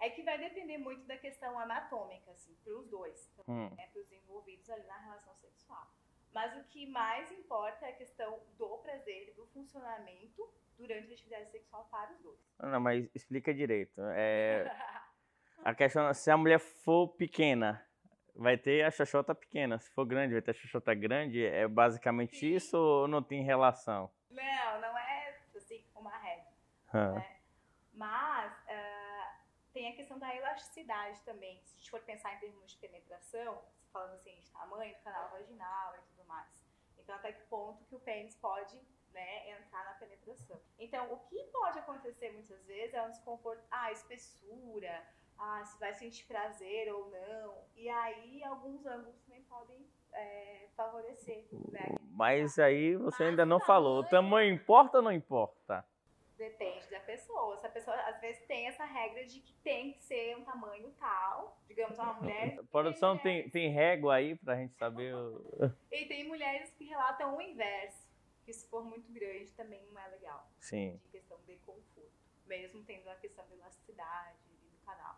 É 0.00 0.10
que 0.10 0.22
vai 0.22 0.38
depender 0.38 0.78
muito 0.78 1.06
da 1.06 1.16
questão 1.16 1.58
anatômica, 1.58 2.30
assim, 2.32 2.54
para 2.62 2.74
os 2.74 2.88
dois, 2.88 3.30
hum. 3.46 3.70
né, 3.76 3.86
para 3.92 4.02
os 4.02 4.12
envolvidos 4.12 4.68
ali 4.70 4.86
na 4.86 4.98
relação 4.98 5.34
sexual. 5.36 5.86
Mas 6.32 6.56
o 6.56 6.64
que 6.64 6.86
mais 6.86 7.30
importa 7.30 7.86
é 7.86 7.90
a 7.90 7.96
questão 7.96 8.40
do 8.58 8.78
prazer 8.78 9.28
e 9.28 9.34
do 9.34 9.46
funcionamento 9.48 10.50
durante 10.76 11.10
a 11.10 11.14
atividade 11.14 11.50
sexual 11.50 11.86
para 11.90 12.12
os 12.12 12.20
dois. 12.20 12.38
Não, 12.58 12.80
mas 12.80 13.08
explica 13.14 13.54
direito. 13.54 14.00
É, 14.14 14.64
a 15.64 15.74
questão, 15.74 16.12
se 16.12 16.30
a 16.30 16.36
mulher 16.36 16.58
for 16.58 17.08
pequena, 17.08 17.86
vai 18.34 18.56
ter 18.56 18.84
a 18.84 18.90
xoxota 18.90 19.34
pequena. 19.34 19.78
Se 19.78 19.90
for 19.90 20.04
grande, 20.04 20.32
vai 20.32 20.42
ter 20.42 20.50
a 20.50 20.54
xoxota 20.54 20.94
grande. 20.94 21.44
É 21.44 21.66
basicamente 21.68 22.36
Sim. 22.36 22.54
isso 22.54 22.76
ou 22.76 23.08
não 23.08 23.22
tem 23.22 23.42
relação? 23.42 24.10
Não, 24.30 24.80
não 24.80 24.98
é 24.98 25.38
assim 25.56 25.84
uma 25.94 26.16
regra. 26.18 26.52
Né? 26.92 27.40
Mas 27.94 28.52
uh, 28.52 29.72
tem 29.72 29.92
a 29.92 29.96
questão 29.96 30.18
da 30.18 30.34
elasticidade 30.34 31.20
também. 31.22 31.60
Se 31.64 31.74
a 31.74 31.78
gente 31.78 31.90
for 31.90 32.00
pensar 32.00 32.34
em 32.34 32.38
termos 32.38 32.72
de 32.72 32.78
penetração, 32.78 33.62
falando 33.92 34.14
assim 34.14 34.38
de 34.40 34.50
tamanho 34.50 34.94
do 34.94 35.00
canal 35.02 35.30
vaginal 35.30 35.94
e 35.96 36.00
tudo 36.10 36.24
mais. 36.26 36.48
Então, 36.98 37.14
até 37.14 37.32
que 37.32 37.42
ponto 37.46 37.84
que 37.84 37.94
o 37.94 38.00
pênis 38.00 38.34
pode 38.36 38.80
né, 39.12 39.50
entrar 39.50 39.84
na 39.84 39.92
penetração. 39.94 40.60
Então, 40.78 41.12
o 41.12 41.18
que 41.28 41.42
pode 41.52 41.78
acontecer 41.78 42.30
muitas 42.30 42.64
vezes 42.64 42.94
é 42.94 43.02
um 43.02 43.10
desconforto, 43.10 43.62
ah, 43.70 43.92
espessura, 43.92 45.06
ah, 45.42 45.64
se 45.64 45.78
vai 45.78 45.92
sentir 45.92 46.24
prazer 46.26 46.92
ou 46.94 47.10
não. 47.10 47.64
E 47.74 47.88
aí 47.88 48.44
alguns 48.44 48.86
ângulos 48.86 49.18
também 49.24 49.42
podem 49.42 49.84
é, 50.12 50.68
favorecer. 50.76 51.46
Né? 51.70 51.96
Mas 52.10 52.58
aí 52.58 52.94
você 52.96 53.24
Mas 53.24 53.30
ainda 53.30 53.44
não 53.44 53.58
tamanho, 53.58 53.66
falou. 53.66 54.00
O 54.00 54.08
tamanho 54.08 54.54
importa 54.54 54.98
ou 54.98 55.02
não 55.02 55.10
importa? 55.10 55.84
Depende 56.36 56.88
da 56.90 57.00
pessoa. 57.00 57.56
Se 57.56 57.66
a 57.66 57.70
pessoa 57.70 57.96
às 58.08 58.20
vezes 58.20 58.44
tem 58.46 58.68
essa 58.68 58.84
regra 58.84 59.24
de 59.24 59.40
que 59.40 59.52
tem 59.64 59.92
que 59.94 60.04
ser 60.04 60.36
um 60.36 60.44
tamanho 60.44 60.92
tal, 60.92 61.60
digamos 61.66 61.98
uma 61.98 62.14
mulher. 62.14 62.58
A 62.60 62.64
produção 62.64 63.18
tem, 63.18 63.42
tem, 63.42 63.50
tem 63.50 63.68
régua 63.70 64.14
aí 64.14 64.36
pra 64.36 64.56
gente 64.56 64.74
saber. 64.74 65.12
O... 65.14 65.42
e 65.90 66.06
tem 66.06 66.26
mulheres 66.26 66.70
que 66.70 66.84
relatam 66.84 67.36
o 67.36 67.42
inverso, 67.42 68.08
que 68.44 68.52
se 68.52 68.68
for 68.68 68.84
muito 68.84 69.12
grande 69.12 69.52
também 69.54 69.84
não 69.86 70.00
é 70.00 70.08
legal. 70.08 70.48
Sim. 70.60 71.00
De 71.04 71.08
questão 71.10 71.38
de 71.46 71.56
conforto. 71.56 72.12
Mesmo 72.46 72.82
tendo 72.84 73.08
a 73.08 73.14
questão 73.16 73.48
da 73.48 73.54
elasticidade 73.54 74.38
do 74.50 74.86
canal. 74.86 75.16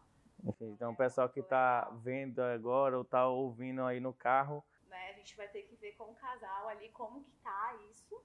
Então 0.60 0.92
o 0.92 0.96
pessoal 0.96 1.28
que 1.28 1.40
está 1.40 1.88
vendo 2.02 2.40
agora 2.40 2.96
ou 2.96 3.02
está 3.02 3.26
ouvindo 3.26 3.82
aí 3.82 4.00
no 4.00 4.12
carro. 4.12 4.64
Né, 4.88 5.10
a 5.10 5.12
gente 5.14 5.36
vai 5.36 5.48
ter 5.48 5.62
que 5.62 5.74
ver 5.76 5.92
com 5.92 6.04
o 6.04 6.14
casal 6.14 6.68
ali 6.68 6.88
como 6.90 7.24
que 7.24 7.32
tá 7.42 7.78
isso, 7.90 8.22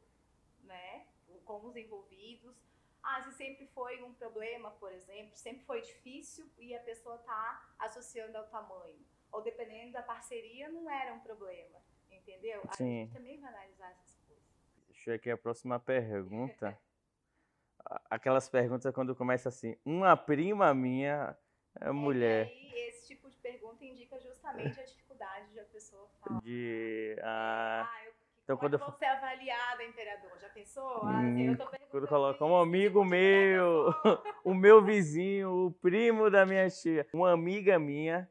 né? 0.64 1.08
Com 1.46 1.66
os 1.66 1.76
envolvidos 1.76 2.56
ah, 3.04 3.22
se 3.24 3.32
sempre 3.34 3.66
foi 3.68 4.04
um 4.04 4.14
problema, 4.14 4.72
por 4.72 4.92
exemplo, 4.92 5.36
sempre 5.36 5.64
foi 5.66 5.82
difícil 5.82 6.50
e 6.58 6.76
a 6.76 6.80
pessoa 6.82 7.16
está 7.16 7.68
associando 7.80 8.38
ao 8.38 8.46
tamanho. 8.48 9.00
Ou 9.32 9.42
dependendo 9.42 9.94
da 9.94 10.02
parceria, 10.02 10.70
não 10.70 10.90
era 10.90 11.14
um 11.14 11.20
problema, 11.20 11.80
entendeu? 12.12 12.62
Sim. 12.74 13.02
A 13.02 13.06
gente 13.06 13.14
também 13.14 13.40
vai 13.40 13.50
analisar 13.50 13.92
essas 13.92 14.16
coisas. 14.28 14.44
Deixa 14.88 15.10
eu 15.10 15.14
ver 15.14 15.20
aqui 15.20 15.32
a 15.32 15.38
próxima 15.38 15.80
pergunta. 15.80 16.78
Aquelas 18.10 18.50
perguntas 18.50 18.94
quando 18.94 19.16
começa 19.16 19.50
assim, 19.50 19.76
uma 19.86 20.16
prima 20.18 20.74
minha 20.74 21.36
é 21.82 21.92
mulher. 21.92 22.48
E 22.48 22.52
aí, 22.52 22.90
esse 22.90 23.08
tipo 23.08 23.30
de 23.30 23.38
pergunta 23.38 23.84
indica 23.84 24.20
justamente 24.20 24.80
a 24.80 24.84
dificuldade 24.84 25.52
de 25.52 25.60
a 25.60 25.66
pessoa 25.66 26.08
falar. 26.22 26.42
De. 26.42 27.16
Ah, 27.22 27.90
ah 27.90 28.06
eu 28.06 28.14
então, 28.44 28.58
quando 28.58 28.78
é 28.78 28.82
eu 28.82 28.92
ser 28.94 29.06
avaliada, 29.06 29.84
imperador? 29.84 30.32
Já 30.42 30.50
pensou? 30.50 31.04
Ah, 31.04 31.22
hum, 31.22 31.52
eu 31.52 31.58
tô 31.58 31.68
quando 31.92 32.08
coloca 32.08 32.44
um 32.44 32.56
amigo 32.56 33.06
meu, 33.06 33.94
o 34.44 34.56
meu 34.56 34.84
vizinho, 34.84 35.68
o 35.68 35.72
primo 35.72 36.32
da 36.32 36.48
minha 36.48 36.68
tia, 36.68 37.08
uma 37.14 37.32
amiga 37.32 37.78
minha 37.78 38.28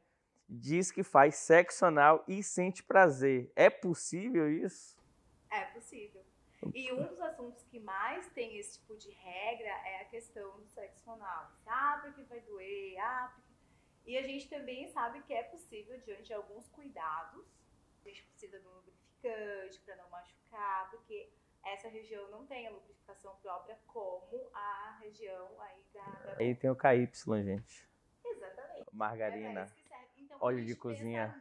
diz 0.47 0.91
que 0.91 1.03
faz 1.03 1.35
sexo 1.35 1.85
anal 1.85 2.21
e 2.27 2.43
sente 2.43 2.83
prazer. 2.83 3.49
É 3.55 3.69
possível 3.69 4.51
isso? 4.51 4.97
É 5.49 5.61
possível. 5.65 6.21
E 6.73 6.91
um 6.91 7.07
dos 7.07 7.19
assuntos 7.21 7.63
que 7.63 7.79
mais 7.79 8.27
tem 8.31 8.57
esse 8.57 8.79
tipo 8.79 8.97
de 8.97 9.09
regra 9.11 9.69
é 9.69 10.01
a 10.01 10.05
questão 10.05 10.57
do 10.57 10.67
sexo 10.67 11.09
anal. 11.11 11.51
Ah, 11.65 11.99
porque 12.03 12.23
vai 12.23 12.41
doer, 12.41 12.99
ah, 12.99 13.31
porque... 13.33 13.49
E 14.05 14.17
a 14.17 14.23
gente 14.23 14.49
também 14.49 14.87
sabe 14.89 15.21
que 15.23 15.33
é 15.33 15.43
possível, 15.43 15.99
diante 15.99 16.23
de 16.23 16.33
alguns 16.33 16.67
cuidados, 16.69 17.45
a 18.03 18.09
gente 18.09 18.23
precisa 18.23 18.59
de 18.59 18.67
um 18.67 18.71
lubrificante 18.71 19.79
para 19.81 19.95
não 19.97 20.09
machucar, 20.09 20.89
porque 20.89 21.29
essa 21.65 21.87
região 21.87 22.29
não 22.31 22.45
tem 22.45 22.67
a 22.67 22.71
lubrificação 22.71 23.35
própria 23.41 23.77
como 23.87 24.49
a 24.53 24.97
região 25.01 25.49
aí 25.61 25.85
da. 25.93 26.03
da... 26.03 26.37
Aí 26.39 26.55
tem 26.55 26.69
o 26.69 26.75
KY, 26.75 27.43
gente. 27.43 27.89
Exatamente. 28.25 28.95
Margarina. 28.95 29.61
É 29.91 30.21
então, 30.21 30.37
óleo 30.41 30.65
de 30.65 30.75
cozinha. 30.75 31.35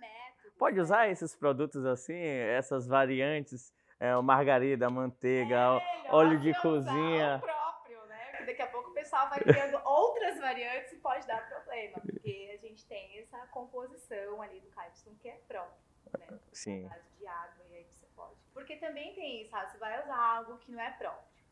Pode 0.58 0.76
né? 0.76 0.82
usar 0.82 1.08
esses 1.08 1.34
produtos 1.34 1.84
assim, 1.86 2.18
essas 2.18 2.86
variantes, 2.86 3.72
é, 4.00 4.14
margarina, 4.16 4.88
manteiga, 4.90 5.56
é, 5.56 6.12
óleo 6.12 6.38
de 6.40 6.52
cozinha. 6.60 7.36
O 7.36 7.40
próprio, 7.40 8.04
né? 8.06 8.26
Porque 8.30 8.44
daqui 8.44 8.62
a 8.62 8.66
pouco 8.66 8.90
o 8.90 8.94
pessoal 8.94 9.28
vai 9.28 9.40
criando 9.40 9.80
outras 9.86 10.38
variantes 10.38 10.92
e 10.92 10.96
pode 10.96 11.26
dar 11.26 11.48
problema, 11.48 11.98
porque 12.00 12.50
a 12.54 12.66
gente 12.66 12.86
tem 12.86 13.18
essa 13.18 13.38
composição 13.48 14.40
ali 14.42 14.60
do 14.60 14.68
KY 14.70 15.16
que 15.20 15.28
é 15.28 15.40
próprio 15.48 15.88
né? 16.16 16.40
Sim. 16.52 16.88
de 17.18 17.26
água 17.26 17.64
e 17.68 17.74
aí 17.76 17.86
você 17.92 18.06
pode. 18.14 18.36
Porque 18.52 18.76
também 18.76 19.14
tem 19.14 19.42
isso, 19.42 19.50
sabe? 19.50 19.72
Você 19.72 19.78
vai 19.78 20.02
usar 20.02 20.36
algo 20.36 20.58
que 20.58 20.72
não 20.72 20.80
é 20.80 20.90
próprio. 20.92 21.44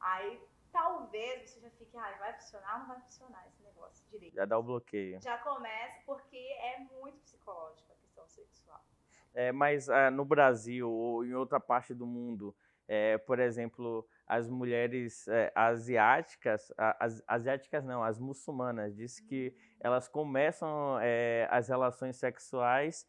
Aí 0.00 0.40
talvez 0.72 1.50
você 1.50 1.60
já 1.60 1.70
fique, 1.70 1.96
ah, 1.96 2.16
vai 2.18 2.32
funcionar 2.34 2.74
ou 2.74 2.78
não 2.80 2.88
vai 2.88 3.00
funcionar 3.02 3.46
esse 3.46 3.62
negócio 3.62 4.04
direito. 4.10 4.34
Já 4.34 4.44
dá 4.44 4.58
o 4.58 4.62
bloqueio. 4.62 5.20
Já 5.20 5.38
começa 5.38 6.00
porque 6.06 6.36
é 6.36 6.78
muito 6.78 7.18
psicológico 7.18 7.92
a 7.92 7.96
questão 7.96 8.26
sexual. 8.26 8.82
É, 9.34 9.50
mas 9.52 9.88
ah, 9.88 10.10
no 10.10 10.24
Brasil 10.24 10.90
ou 10.90 11.24
em 11.24 11.34
outra 11.34 11.58
parte 11.58 11.94
do 11.94 12.06
mundo, 12.06 12.54
é, 12.86 13.16
por 13.18 13.38
exemplo, 13.38 14.06
as 14.26 14.48
mulheres 14.48 15.26
é, 15.28 15.50
asiáticas, 15.54 16.72
as 16.76 17.22
asiáticas 17.26 17.84
não, 17.84 18.02
as 18.02 18.18
muçulmanas, 18.18 18.94
diz 18.94 19.20
que 19.20 19.48
uhum. 19.48 19.76
elas 19.80 20.08
começam 20.08 20.96
as 21.48 21.68
relações 21.68 22.16
sexuais 22.16 23.06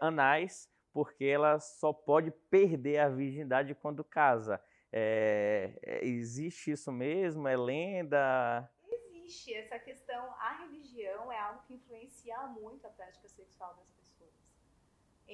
anais, 0.00 0.68
porque 0.92 1.24
ela 1.24 1.58
só 1.58 1.92
pode 1.92 2.30
perder 2.50 2.98
a 2.98 3.08
virgindade 3.08 3.74
quando 3.74 4.04
casa. 4.04 4.60
É, 4.92 6.00
existe 6.02 6.72
isso 6.72 6.92
mesmo? 6.92 7.48
É 7.48 7.56
lenda? 7.56 8.68
Existe 8.86 9.54
essa 9.54 9.78
questão. 9.78 10.34
A 10.34 10.58
religião 10.64 11.32
é 11.32 11.38
algo 11.38 11.62
que 11.62 11.74
influencia 11.74 12.36
muito 12.48 12.86
a 12.86 12.90
prática 12.90 13.26
sexual 13.28 13.74
das 13.74 13.88
pessoas. 13.88 14.01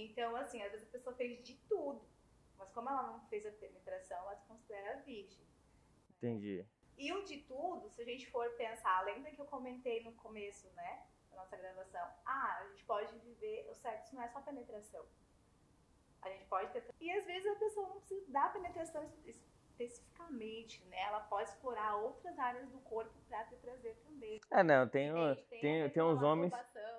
Então, 0.04 0.36
assim, 0.36 0.62
às 0.62 0.72
vezes 0.72 0.88
a 0.88 0.92
pessoa 0.92 1.14
fez 1.16 1.42
de 1.44 1.54
tudo, 1.68 2.02
mas 2.56 2.70
como 2.72 2.88
ela 2.88 3.02
não 3.02 3.20
fez 3.28 3.46
a 3.46 3.52
penetração, 3.52 4.18
ela 4.18 4.36
se 4.36 4.46
considera 4.46 5.00
virgem. 5.02 5.46
Entendi. 6.16 6.66
E 6.96 7.12
o 7.12 7.24
de 7.24 7.38
tudo, 7.42 7.88
se 7.90 8.02
a 8.02 8.04
gente 8.04 8.28
for 8.30 8.50
pensar, 8.56 9.04
lembra 9.04 9.30
que 9.30 9.40
eu 9.40 9.46
comentei 9.46 10.02
no 10.02 10.12
começo, 10.14 10.68
né? 10.74 11.06
nossa 11.38 11.56
gravação, 11.56 12.04
ah, 12.26 12.58
a 12.60 12.68
gente 12.68 12.84
pode 12.84 13.16
viver, 13.18 13.66
o 13.70 13.74
sexo 13.74 14.14
não 14.14 14.22
é 14.22 14.28
só 14.28 14.40
penetração. 14.40 15.04
A 16.20 16.28
gente 16.30 16.44
pode 16.46 16.72
ter. 16.72 16.84
E 17.00 17.10
às 17.12 17.24
vezes 17.24 17.46
a 17.46 17.54
pessoa 17.54 17.88
não 17.88 18.00
precisa 18.00 18.30
da 18.30 18.48
penetração 18.48 19.08
especificamente, 19.24 20.84
né? 20.86 21.00
Ela 21.02 21.20
pode 21.20 21.48
explorar 21.48 21.96
outras 21.96 22.36
áreas 22.38 22.68
do 22.70 22.78
corpo 22.80 23.14
para 23.28 23.44
ter 23.44 23.56
prazer 23.56 23.96
também. 24.04 24.40
É, 24.50 24.62
não, 24.64 24.88
tem, 24.88 25.12
tem, 25.48 25.60
tem, 25.60 25.90
tem 25.90 26.02
uns 26.02 26.20
homens. 26.20 26.52
Tem, 26.52 26.82
oral, 26.82 26.97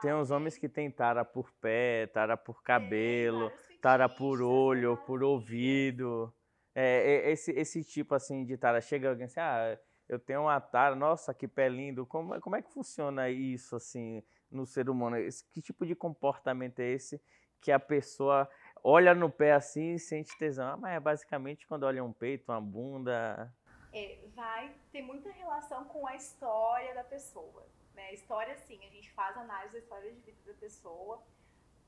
tem 0.00 0.14
uns 0.14 0.30
homens 0.30 0.58
que 0.58 0.68
tem 0.68 0.90
tara 0.90 1.24
por 1.24 1.50
pé, 1.60 2.06
tara 2.06 2.36
por 2.36 2.62
cabelo, 2.62 3.50
tara 3.80 4.08
por 4.08 4.42
olho, 4.42 4.96
por 5.06 5.22
ouvido. 5.22 6.32
É, 6.74 7.30
esse, 7.30 7.52
esse 7.52 7.84
tipo 7.84 8.14
assim 8.14 8.44
de 8.44 8.56
tara. 8.56 8.80
Chega 8.80 9.10
alguém 9.10 9.26
assim, 9.26 9.40
ah 9.40 9.78
eu 10.08 10.18
tenho 10.18 10.42
uma 10.42 10.60
tara, 10.60 10.94
nossa, 10.94 11.32
que 11.32 11.48
pé 11.48 11.68
lindo. 11.68 12.06
Como, 12.06 12.38
como 12.40 12.56
é 12.56 12.62
que 12.62 12.72
funciona 12.72 13.30
isso 13.30 13.76
assim 13.76 14.22
no 14.50 14.66
ser 14.66 14.90
humano? 14.90 15.16
Esse, 15.16 15.44
que 15.50 15.62
tipo 15.62 15.86
de 15.86 15.94
comportamento 15.94 16.80
é 16.80 16.90
esse 16.90 17.20
que 17.60 17.72
a 17.72 17.80
pessoa 17.80 18.48
olha 18.82 19.14
no 19.14 19.30
pé 19.30 19.52
assim 19.52 19.94
e 19.94 19.98
sente 19.98 20.36
tesão? 20.38 20.68
Ah, 20.68 20.76
mas 20.76 20.92
é 20.94 21.00
basicamente 21.00 21.66
quando 21.66 21.84
olha 21.84 22.04
um 22.04 22.12
peito, 22.12 22.52
uma 22.52 22.60
bunda. 22.60 23.52
É, 23.92 24.18
vai 24.34 24.74
ter 24.92 25.02
muita 25.02 25.30
relação 25.30 25.84
com 25.86 26.06
a 26.06 26.14
história 26.14 26.94
da 26.94 27.04
pessoa. 27.04 27.66
Né? 27.94 28.12
História, 28.14 28.56
sim, 28.58 28.78
a 28.84 28.90
gente 28.90 29.10
faz 29.12 29.36
análise 29.36 29.72
da 29.72 29.78
história 29.78 30.12
de 30.12 30.20
vida 30.20 30.38
da 30.46 30.54
pessoa 30.54 31.22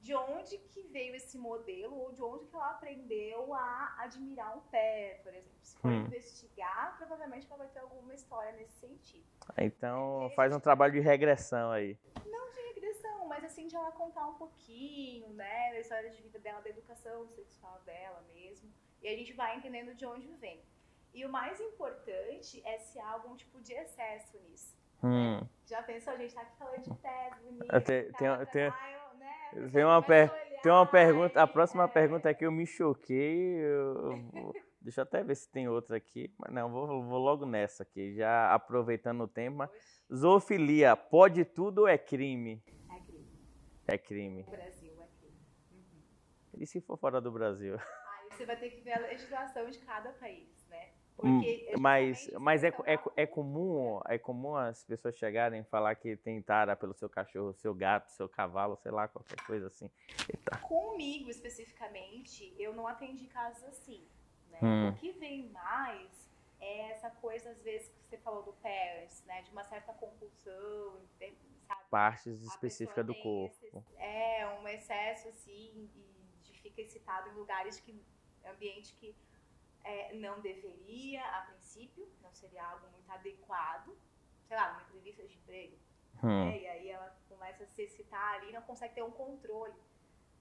de 0.01 0.15
onde 0.15 0.59
que 0.59 0.83
veio 0.85 1.15
esse 1.17 1.37
modelo 1.37 1.97
ou 1.97 2.13
de 2.13 2.23
onde 2.23 2.47
que 2.47 2.55
ela 2.55 2.71
aprendeu 2.71 3.53
a 3.53 3.97
admirar 3.99 4.57
um 4.57 4.61
pé, 4.61 5.21
por 5.23 5.35
exemplo. 5.35 5.59
Se 5.63 5.77
for 5.79 5.91
hum. 5.91 6.07
investigar, 6.07 6.97
provavelmente 6.97 7.47
ela 7.49 7.59
vai 7.59 7.69
ter 7.69 7.81
alguma 7.81 8.15
história 8.15 8.53
nesse 8.53 8.75
sentido. 8.75 9.27
Então 9.59 10.31
faz 10.37 10.55
um 10.55 10.61
trabalho 10.61 10.93
de 10.93 11.01
regressão 11.01 11.73
aí. 11.73 11.99
Não 12.25 12.51
de 12.53 12.61
regressão, 12.69 13.27
mas 13.27 13.43
assim 13.45 13.67
de 13.67 13.75
ela 13.75 13.91
contar 13.93 14.29
um 14.29 14.35
pouquinho, 14.35 15.29
né, 15.31 15.73
da 15.73 15.81
história 15.81 16.11
de 16.11 16.23
vida 16.23 16.39
dela, 16.39 16.61
da 16.61 16.71
educação 16.71 17.27
sexual 17.29 17.81
dela 17.85 18.23
mesmo. 18.33 18.73
E 19.03 19.09
a 19.09 19.17
gente 19.17 19.33
vai 19.33 19.57
entendendo 19.57 19.95
de 19.95 20.07
onde 20.07 20.29
vem. 20.35 20.63
E 21.13 21.25
o 21.25 21.29
mais 21.29 21.61
importante 21.61 22.63
é 22.65 22.79
se 22.79 22.99
há 23.01 23.09
algum 23.09 23.35
tipo 23.35 23.61
de 23.61 23.73
excesso 23.73 24.39
nisso. 24.49 24.77
Hum. 25.03 25.41
Já 25.67 25.83
pensou, 25.83 26.12
a 26.12 26.17
gente 26.17 26.35
tá 26.35 26.43
aqui 26.43 26.57
falando 26.59 26.83
de 26.83 26.95
pés 26.95 27.35
bonito. 27.43 27.67
Tem, 27.85 28.12
tá, 28.12 28.47
tem, 28.47 28.71
tem, 28.71 29.71
tem 29.71 29.85
uma, 29.85 30.03
per... 30.03 30.31
tem 30.62 30.73
uma 30.73 30.87
pergunta, 30.87 31.43
a 31.43 31.47
próxima 31.47 31.85
é. 31.85 31.88
pergunta 31.88 32.31
é 32.31 32.35
que 32.35 32.47
eu 32.47 32.53
me 32.53 32.67
choquei. 32.67 33.59
Eu. 33.59 34.53
Deixa 34.81 35.00
eu 35.00 35.03
até 35.03 35.25
ver 35.25 35.35
se 35.35 35.50
tem 35.50 35.69
outra 35.69 35.97
aqui. 35.97 36.33
Mas 36.38 36.53
não, 36.53 36.71
vou, 36.71 36.87
vou 37.03 37.19
logo 37.19 37.45
nessa 37.45 37.83
aqui, 37.83 38.15
já 38.15 38.55
aproveitando 38.55 39.23
o 39.23 39.29
tema. 39.29 39.69
Zoofilia, 40.15 40.95
pode 40.95 41.45
tudo 41.45 41.81
ou 41.81 41.88
é 41.88 41.99
crime? 41.99 42.62
É 42.88 43.00
crime. 43.00 43.29
É 43.88 43.99
crime. 43.99 44.43
No 44.45 44.50
Brasil 44.50 44.93
é 45.03 45.09
crime. 45.19 45.41
Uhum. 45.73 46.62
E 46.62 46.67
se 46.69 46.81
for 46.81 46.97
fora 46.97 47.21
do 47.21 47.33
Brasil? 47.33 47.75
Aí 48.21 48.31
você 48.31 48.47
vai 48.47 48.57
ter 48.57 48.71
que 48.71 48.81
ver 48.83 48.93
a 48.93 49.00
legislação 49.00 49.69
de 49.69 49.79
cada 49.81 50.12
país. 50.12 50.56
Hum, 51.23 51.41
mas 51.79 52.31
mas 52.39 52.63
é, 52.63 52.69
é, 52.85 52.99
é, 53.17 53.27
comum 53.27 54.01
é 54.07 54.19
comum 54.19 54.55
as 54.55 54.85
pessoas 54.85 55.17
chegarem 55.17 55.61
e 55.61 55.65
falar 55.65 55.95
que 55.95 56.15
tem 56.17 56.43
tara 56.43 56.77
pelo 56.77 56.93
seu 56.93 57.09
cachorro, 57.09 57.55
seu 57.55 57.75
gato, 57.75 58.11
seu 58.11 58.29
cavalo, 58.29 58.77
sei 58.77 58.93
lá, 58.93 59.09
qualquer 59.09 59.41
coisa 59.47 59.69
assim. 59.69 59.91
Eita. 60.29 60.59
Comigo 60.59 61.31
especificamente, 61.31 62.55
eu 62.59 62.75
não 62.75 62.87
atendi 62.87 63.27
casos 63.29 63.65
assim. 63.65 64.07
Né? 64.51 64.59
Hum. 64.63 64.89
O 64.91 64.95
que 64.97 65.13
vem 65.13 65.49
mais 65.49 66.31
é 66.61 66.91
essa 66.91 67.11
coisa, 67.11 67.51
às 67.51 67.63
vezes, 67.63 67.89
que 67.89 67.99
você 68.09 68.19
falou 68.19 68.43
do 68.43 68.53
parents, 68.55 69.25
né? 69.27 69.43
De 69.43 69.51
uma 69.51 69.65
certa 69.65 69.93
compulsão, 69.95 71.01
sabe? 71.19 71.37
Partes 71.91 72.43
específicas 72.43 73.07
do 73.07 73.15
corpo. 73.15 73.57
Esse, 73.65 73.83
é, 73.99 74.59
um 74.61 74.69
excesso, 74.69 75.29
assim, 75.29 75.89
de 76.43 76.53
fica 76.61 76.83
excitado 76.83 77.31
em 77.31 77.33
lugares 77.35 77.81
que. 77.81 77.95
ambiente 78.45 78.95
que 78.95 79.15
é, 79.87 80.12
não 80.14 80.40
deveria, 80.40 81.25
a 81.25 81.43
princípio, 81.43 82.11
não 82.21 82.33
seria 82.35 82.64
algo 82.64 82.88
muito 82.88 83.11
adequado. 83.11 83.97
Sei 84.47 84.57
lá, 84.57 84.73
numa 84.73 84.83
entrevista 84.83 85.26
de 85.26 85.35
emprego. 85.35 85.76
Hum. 86.23 86.50
Né? 86.50 86.62
E 86.62 86.66
aí 86.66 86.88
ela 86.88 87.16
começa 87.28 87.64
a 87.64 87.66
se 87.66 87.83
excitar 87.83 88.35
ali 88.35 88.50
e 88.50 88.52
não 88.52 88.62
consegue 88.62 88.95
ter 88.95 89.02
um 89.02 89.11
controle. 89.11 89.75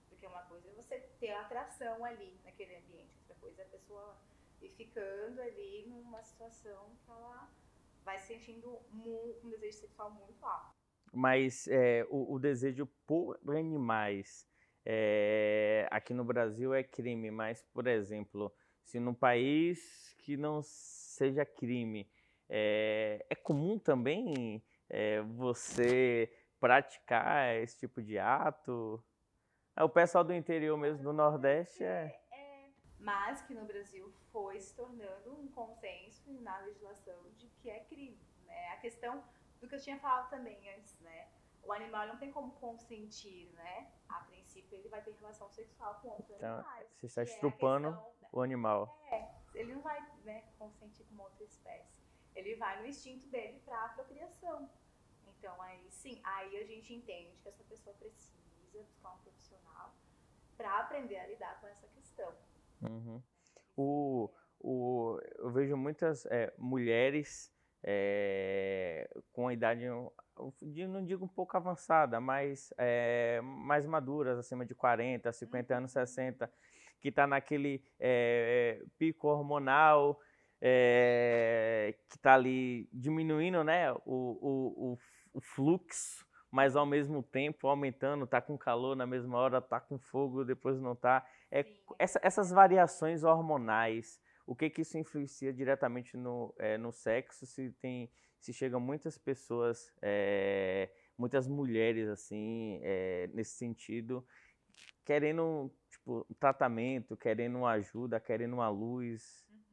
Porque 0.09 0.25
uma 0.25 0.41
coisa 0.43 0.67
é 0.69 0.73
você 0.73 0.99
ter 1.19 1.31
atração 1.31 2.03
ali 2.03 2.39
naquele 2.43 2.75
ambiente, 2.77 3.11
outra 3.19 3.35
coisa 3.35 3.61
é 3.61 3.65
a 3.65 3.69
pessoa 3.69 4.17
ir 4.61 4.69
ficando 4.69 5.41
ali 5.41 5.85
numa 5.87 6.23
situação 6.23 6.95
que 7.03 7.11
ela 7.11 7.49
vai 8.03 8.17
se 8.19 8.27
sentindo 8.27 8.79
um 8.93 9.49
desejo 9.49 9.77
sexual 9.79 10.11
muito 10.11 10.43
alto. 10.45 10.75
Mas 11.13 11.67
é, 11.67 12.05
o, 12.09 12.33
o, 12.33 12.39
desejo 12.39 12.87
por 13.05 13.39
animais 13.47 14.47
é, 14.85 15.87
aqui 15.91 16.13
no 16.13 16.23
Brasil 16.23 16.73
é 16.73 16.83
crime, 16.83 17.31
mas, 17.31 17.63
por 17.73 17.87
exemplo, 17.87 18.53
se 18.85 18.99
no 18.99 19.13
país 19.13 20.15
que 20.19 20.37
não 20.37 20.61
seja 20.61 21.43
crime, 21.43 22.09
é, 22.47 23.25
é 23.29 23.35
comum 23.35 23.77
também 23.79 24.63
é, 24.87 25.21
você 25.21 26.31
praticar 26.59 27.55
esse 27.55 27.79
tipo 27.79 28.01
de 28.01 28.17
ato? 28.19 29.03
É, 29.75 29.83
o 29.83 29.89
pessoal 29.89 30.23
do 30.23 30.33
interior 30.33 30.77
mesmo, 30.77 31.03
do 31.03 31.11
Nordeste, 31.11 31.83
é... 31.83 32.19
é... 32.31 32.69
Mas 32.99 33.41
que 33.41 33.53
no 33.53 33.65
Brasil 33.65 34.13
foi 34.31 34.59
se 34.59 34.75
tornando 34.75 35.33
um 35.33 35.47
consenso 35.47 36.31
na 36.41 36.57
legislação 36.59 37.19
de 37.35 37.47
que 37.61 37.69
é 37.69 37.79
crime. 37.81 38.19
Né? 38.45 38.69
A 38.69 38.77
questão 38.77 39.23
do 39.59 39.67
que 39.67 39.75
eu 39.75 39.81
tinha 39.81 39.99
falado 39.99 40.29
também 40.29 40.57
antes, 40.75 40.99
né? 40.99 41.27
O 41.63 41.73
animal 41.73 42.07
não 42.07 42.17
tem 42.17 42.31
como 42.31 42.51
consentir, 42.53 43.49
né? 43.55 43.87
A 44.07 44.19
princípio, 44.25 44.77
ele 44.77 44.87
vai 44.87 45.01
ter 45.01 45.15
relação 45.19 45.49
sexual 45.49 45.99
com 46.01 46.09
outros 46.09 46.37
então, 46.37 46.59
animais. 46.59 46.87
Você 46.95 47.05
está 47.07 47.23
estrupando 47.23 47.87
é 47.87 48.25
o 48.39 48.43
animal. 48.43 49.01
É, 49.11 49.27
ele 49.53 49.73
não 49.73 49.81
vai 49.81 49.99
né, 50.23 50.43
consentir 50.59 51.05
com 51.05 51.21
outra 51.21 51.43
espécie. 51.43 52.03
Ele 52.35 52.55
vai 52.55 52.81
no 52.81 52.87
instinto 52.87 53.27
dele 53.27 53.61
para 53.65 53.85
a 53.85 53.89
procriação. 53.89 54.69
Então, 55.27 55.61
aí 55.61 55.79
sim, 55.89 56.19
aí 56.23 56.57
a 56.57 56.65
gente 56.65 56.93
entende 56.93 57.37
que 57.41 57.47
essa 57.47 57.63
pessoa 57.63 57.95
precisa 57.95 58.35
buscar 58.73 59.13
um 59.13 59.17
profissional 59.19 59.93
para 60.57 60.79
aprender 60.79 61.17
a 61.17 61.27
lidar 61.27 61.59
com 61.61 61.67
essa 61.67 61.87
questão. 61.87 62.33
Uhum. 62.81 63.21
O, 63.77 64.29
o, 64.59 65.19
eu 65.37 65.51
vejo 65.51 65.77
muitas 65.77 66.25
é, 66.25 66.53
mulheres 66.57 67.53
é, 67.83 69.09
com 69.31 69.47
a 69.47 69.53
idade, 69.53 69.85
não 69.87 71.05
digo 71.05 71.23
um 71.23 71.29
pouco 71.29 71.55
avançada, 71.55 72.19
mas 72.19 72.73
é, 72.77 73.39
mais 73.41 73.85
maduras, 73.85 74.37
acima 74.37 74.65
de 74.65 74.73
40, 74.73 75.31
50 75.31 75.73
uhum. 75.73 75.77
anos, 75.77 75.91
60, 75.91 76.51
que 77.05 77.09
está 77.09 77.27
naquele 77.27 77.83
é, 78.00 78.83
pico 78.97 79.27
hormonal, 79.27 80.19
é, 80.59 81.93
que 82.09 82.17
está 82.17 82.33
ali 82.33 82.89
diminuindo 82.91 83.63
né, 83.63 83.91
o, 83.91 84.00
o, 84.07 84.97
o, 85.31 85.39
fluxo, 85.39 86.25
mas 86.50 86.75
ao 86.75 86.83
mesmo 86.83 87.21
tempo 87.21 87.67
aumentando, 87.67 88.25
está 88.25 88.41
com 88.41 88.57
calor 88.57 88.95
na 88.95 89.05
mesma 89.05 89.38
hora, 89.38 89.59
está 89.59 89.79
com 89.79 90.00
fogo, 90.00 90.43
depois 90.43 90.81
não 90.81 90.93
está. 90.93 91.24
É, 91.51 91.63
essa, 92.00 92.19
essas 92.24 92.50
variações 92.50 93.24
hormonais, 93.24 94.19
o 94.47 94.55
que, 94.55 94.67
que 94.67 94.81
isso 94.81 94.97
influencia 94.97 95.53
diretamente 95.53 96.17
no, 96.17 96.55
é, 96.57 96.75
no 96.75 96.91
sexo, 96.91 97.45
se 97.45 97.71
tem 97.74 98.09
se 98.39 98.51
chegam 98.51 98.79
muitas 98.79 99.17
pessoas, 99.17 99.91
muitas 101.17 101.47
mulheres 101.47 102.07
assim, 102.07 102.79
nesse 103.33 103.57
sentido, 103.57 104.24
querendo 105.03 105.71
tipo, 106.05 106.25
tratamento, 106.39 107.17
querendo 107.17 107.57
uma 107.57 107.71
ajuda, 107.71 108.19
querendo 108.19 108.53
uma 108.53 108.69
luz. 108.69 109.43
Uhum. 109.50 109.63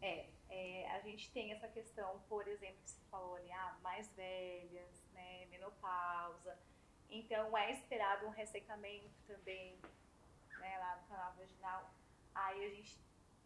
É, 0.00 0.28
é, 0.50 0.90
a 0.90 1.00
gente 1.00 1.30
tem 1.30 1.52
essa 1.52 1.68
questão, 1.68 2.20
por 2.28 2.46
exemplo, 2.48 2.82
que 2.82 2.90
você 2.90 3.00
falou 3.08 3.36
ali, 3.36 3.50
ah, 3.52 3.76
mais 3.82 4.10
velhas, 4.14 5.06
né, 5.12 5.46
menopausa. 5.46 6.58
Então 7.08 7.56
é 7.56 7.70
esperado 7.70 8.26
um 8.26 8.30
ressecamento 8.30 9.14
também, 9.26 9.78
né, 10.58 10.78
lá 10.78 10.96
no 10.96 11.08
canal 11.08 11.32
vaginal. 11.34 11.90
Aí 12.34 12.64
a 12.64 12.70
gente 12.70 12.98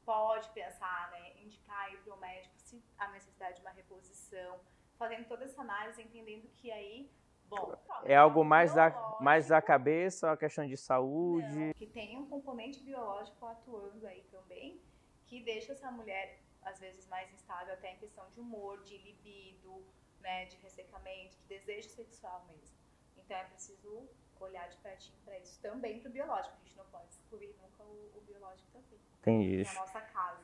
pode 0.05 0.49
pensar, 0.51 1.11
né, 1.11 1.35
indicar 1.43 1.91
para 2.03 2.15
o 2.15 2.17
médico 2.19 2.55
se 2.59 2.83
há 2.97 3.09
necessidade 3.09 3.57
de 3.57 3.61
uma 3.61 3.73
reposição, 3.73 4.61
fazendo 4.97 5.27
toda 5.27 5.45
essa 5.45 5.61
análise, 5.61 6.01
entendendo 6.01 6.49
que 6.57 6.71
aí, 6.71 7.11
bom, 7.49 7.77
é 8.05 8.17
algo 8.17 8.45
mais 8.45 8.75
da, 8.75 8.91
mais 9.21 9.49
da 9.49 9.61
cabeça, 9.61 10.29
uma 10.29 10.37
questão 10.37 10.67
de 10.67 10.77
saúde. 10.77 11.67
Não, 11.67 11.75
que 11.75 11.87
tem 11.87 12.17
um 12.17 12.27
componente 12.27 12.81
biológico 12.83 13.45
atuando 13.47 14.07
aí 14.07 14.23
também, 14.31 14.81
que 15.27 15.43
deixa 15.43 15.73
essa 15.73 15.91
mulher 15.91 16.39
às 16.63 16.81
vezes 16.81 17.07
mais 17.09 17.33
instável 17.33 17.75
até 17.75 17.93
em 17.93 17.97
questão 17.97 18.29
de 18.31 18.41
humor, 18.41 18.83
de 18.83 18.99
libido, 18.99 19.85
né, 20.21 20.47
de 20.47 20.57
ressecamento, 20.57 21.37
de 21.39 21.47
desejo 21.47 21.89
sexual 21.91 22.45
mesmo. 22.49 22.77
Então 23.17 23.37
é 23.37 23.45
preciso 23.45 24.09
olhar 24.41 24.69
de 24.69 24.77
pertinho 24.79 25.19
para 25.25 25.39
isso 25.39 25.61
também 25.61 26.01
para 26.01 26.09
o 26.09 26.13
biológico. 26.13 26.55
A 26.57 26.65
gente 26.65 26.77
não 26.77 26.85
pode 26.87 27.09
excluir 27.11 27.55
nunca 27.63 27.83
o, 27.85 28.13
o 28.17 28.21
biológico 28.27 28.69
também. 28.73 29.01
Entendi. 29.21 29.65
Na 29.65 29.75
nossa 29.75 30.01
casa. 30.01 30.41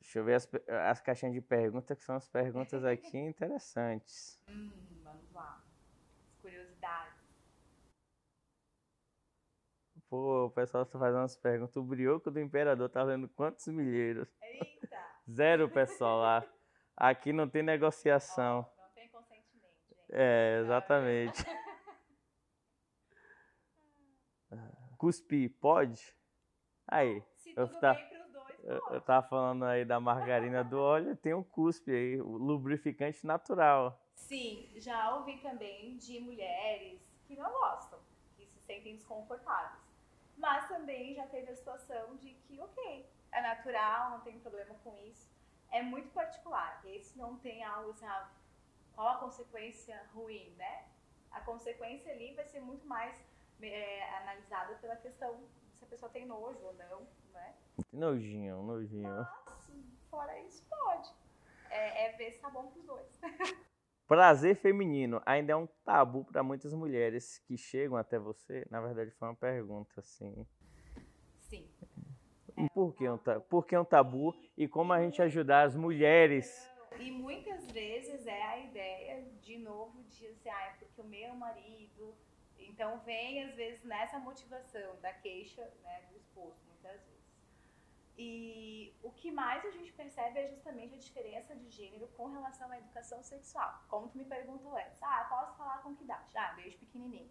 Deixa 0.00 0.18
eu 0.18 0.24
ver 0.24 0.34
as, 0.34 0.48
as 0.88 1.00
caixinhas 1.00 1.34
de 1.34 1.40
perguntas, 1.40 1.98
que 1.98 2.04
são 2.04 2.16
as 2.16 2.28
perguntas 2.28 2.84
aqui 2.86 3.18
interessantes. 3.18 4.40
Hum, 4.48 4.70
vamos 5.02 5.32
lá. 5.32 5.62
As 6.28 6.40
curiosidades. 6.40 7.14
Pô, 10.16 10.46
o 10.46 10.50
pessoal 10.50 10.84
está 10.84 10.98
fazendo 10.98 11.20
umas 11.20 11.36
perguntas. 11.36 11.76
O 11.76 11.82
brioco 11.82 12.30
do 12.30 12.40
imperador 12.40 12.88
tá 12.88 13.04
vendo 13.04 13.28
quantos 13.28 13.68
milheiros? 13.68 14.26
Eita! 14.40 14.98
Zero, 15.30 15.68
pessoal, 15.68 16.20
lá. 16.20 16.42
Aqui 16.96 17.34
não 17.34 17.46
tem 17.46 17.62
negociação. 17.62 18.66
Oh, 18.66 18.80
não 18.80 18.88
tem 18.94 19.10
consentimento, 19.10 19.76
gente. 19.90 20.08
É, 20.08 20.60
exatamente. 20.62 21.44
Cuspir, 24.96 25.52
pode? 25.60 26.16
Aí. 26.88 27.22
Se 27.36 27.52
eu 27.54 27.68
tudo 27.68 27.80
tá, 27.80 27.92
bem 27.92 28.08
pros 28.08 28.32
dois, 28.32 28.64
eu, 28.64 28.80
eu 28.94 29.00
tava 29.02 29.28
falando 29.28 29.66
aí 29.66 29.84
da 29.84 30.00
margarina 30.00 30.64
do 30.64 30.80
óleo, 30.80 31.14
tem 31.14 31.34
um 31.34 31.44
cuspe 31.44 31.90
aí, 31.90 32.18
o 32.22 32.38
lubrificante 32.38 33.26
natural. 33.26 34.02
Sim, 34.14 34.66
já 34.76 35.14
ouvi 35.14 35.36
também 35.42 35.98
de 35.98 36.20
mulheres 36.20 37.02
que 37.26 37.36
não 37.36 37.52
gostam, 37.52 37.98
que 38.34 38.46
se 38.46 38.58
sentem 38.60 38.96
desconfortáveis. 38.96 39.85
Mas 40.36 40.68
também 40.68 41.14
já 41.14 41.26
teve 41.26 41.50
a 41.50 41.54
situação 41.54 42.16
de 42.16 42.34
que, 42.34 42.60
ok, 42.60 43.08
é 43.32 43.40
natural, 43.40 44.10
não 44.10 44.20
tem 44.20 44.38
problema 44.40 44.74
com 44.84 44.96
isso. 44.98 45.28
É 45.70 45.82
muito 45.82 46.10
particular. 46.10 46.80
Esse 46.84 47.18
não 47.18 47.38
tem 47.38 47.64
algo 47.64 47.90
assim, 47.90 48.06
ah, 48.06 48.30
qual 48.94 49.08
a 49.08 49.18
consequência 49.18 50.00
ruim, 50.14 50.50
né? 50.56 50.88
A 51.30 51.40
consequência 51.40 52.12
ali 52.12 52.34
vai 52.34 52.46
ser 52.46 52.60
muito 52.60 52.86
mais 52.86 53.14
é, 53.62 54.16
analisada 54.18 54.74
pela 54.76 54.96
questão 54.96 55.46
se 55.74 55.84
a 55.84 55.88
pessoa 55.88 56.10
tem 56.10 56.26
nojo 56.26 56.60
ou 56.62 56.74
não, 56.74 57.06
né? 57.32 57.54
Nojinho, 57.92 58.62
nojinho. 58.62 59.26
Mas, 59.46 59.70
fora 60.10 60.38
isso, 60.40 60.64
pode. 60.68 61.12
É, 61.70 62.06
é 62.06 62.12
ver 62.16 62.32
se 62.32 62.40
tá 62.40 62.50
bom 62.50 62.68
pros 62.68 62.84
dois. 62.84 63.20
Prazer 64.06 64.56
feminino 64.56 65.20
ainda 65.26 65.52
é 65.52 65.56
um 65.56 65.66
tabu 65.84 66.24
para 66.24 66.42
muitas 66.42 66.72
mulheres 66.72 67.38
que 67.46 67.56
chegam 67.56 67.96
até 67.96 68.18
você. 68.18 68.64
Na 68.70 68.80
verdade, 68.80 69.10
foi 69.10 69.28
uma 69.28 69.34
pergunta, 69.34 69.98
assim. 69.98 70.46
Sim. 71.38 71.68
É 72.56 72.68
por, 72.68 72.94
que 72.94 73.08
um 73.08 73.18
tabu? 73.18 73.40
por 73.48 73.66
que 73.66 73.76
um 73.76 73.84
tabu 73.84 74.34
e 74.56 74.68
como 74.68 74.92
a 74.92 75.02
gente 75.02 75.20
ajudar 75.20 75.62
as 75.64 75.74
mulheres? 75.74 76.70
E 76.98 77.10
muitas 77.10 77.70
vezes 77.70 78.26
é 78.26 78.42
a 78.42 78.58
ideia, 78.58 79.24
de 79.42 79.58
novo, 79.58 80.02
de 80.04 80.26
assim, 80.28 80.48
ah, 80.48 80.62
é 80.62 80.70
porque 80.78 81.00
o 81.00 81.04
meu 81.04 81.34
marido 81.34 82.14
então 82.58 82.98
vem 83.00 83.42
às 83.42 83.54
vezes 83.54 83.82
nessa 83.84 84.18
motivação 84.18 84.96
da 85.00 85.12
queixa 85.12 85.62
né, 85.82 86.02
do 86.10 86.16
esposo, 86.16 86.56
muitas 86.66 86.92
vezes. 86.92 87.15
E 88.18 88.96
o 89.02 89.10
que 89.10 89.30
mais 89.30 89.64
a 89.64 89.70
gente 89.70 89.92
percebe 89.92 90.38
é 90.40 90.48
justamente 90.48 90.94
a 90.94 90.98
diferença 90.98 91.54
de 91.54 91.68
gênero 91.68 92.08
com 92.16 92.26
relação 92.28 92.70
à 92.70 92.78
educação 92.78 93.22
sexual. 93.22 93.84
Como 93.88 94.08
tu 94.08 94.16
me 94.16 94.24
perguntou 94.24 94.74
antes, 94.74 95.02
ah, 95.02 95.26
posso 95.28 95.54
falar 95.56 95.82
com 95.82 95.94
que 95.94 96.04
idade? 96.04 96.24
Ah, 96.34 96.52
desde 96.54 96.78
pequenininho. 96.78 97.30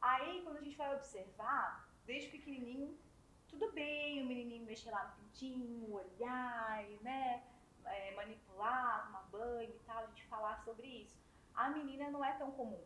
Aí, 0.00 0.42
quando 0.42 0.56
a 0.56 0.62
gente 0.62 0.76
vai 0.76 0.94
observar, 0.94 1.86
desde 2.06 2.30
pequenininho, 2.30 2.98
tudo 3.46 3.70
bem 3.72 4.22
o 4.22 4.26
menininho 4.26 4.64
mexer 4.64 4.90
lá 4.90 5.04
no 5.04 5.24
pintinho, 5.24 5.92
olhar, 5.92 6.82
né, 7.02 7.44
é, 7.84 8.14
manipular, 8.14 9.06
tomar 9.06 9.22
banho 9.24 9.70
e 9.70 9.78
tal, 9.80 10.02
a 10.02 10.06
gente 10.06 10.24
falar 10.26 10.56
sobre 10.64 10.86
isso. 10.86 11.16
A 11.54 11.68
menina 11.70 12.10
não 12.10 12.24
é 12.24 12.32
tão 12.32 12.50
comum. 12.52 12.82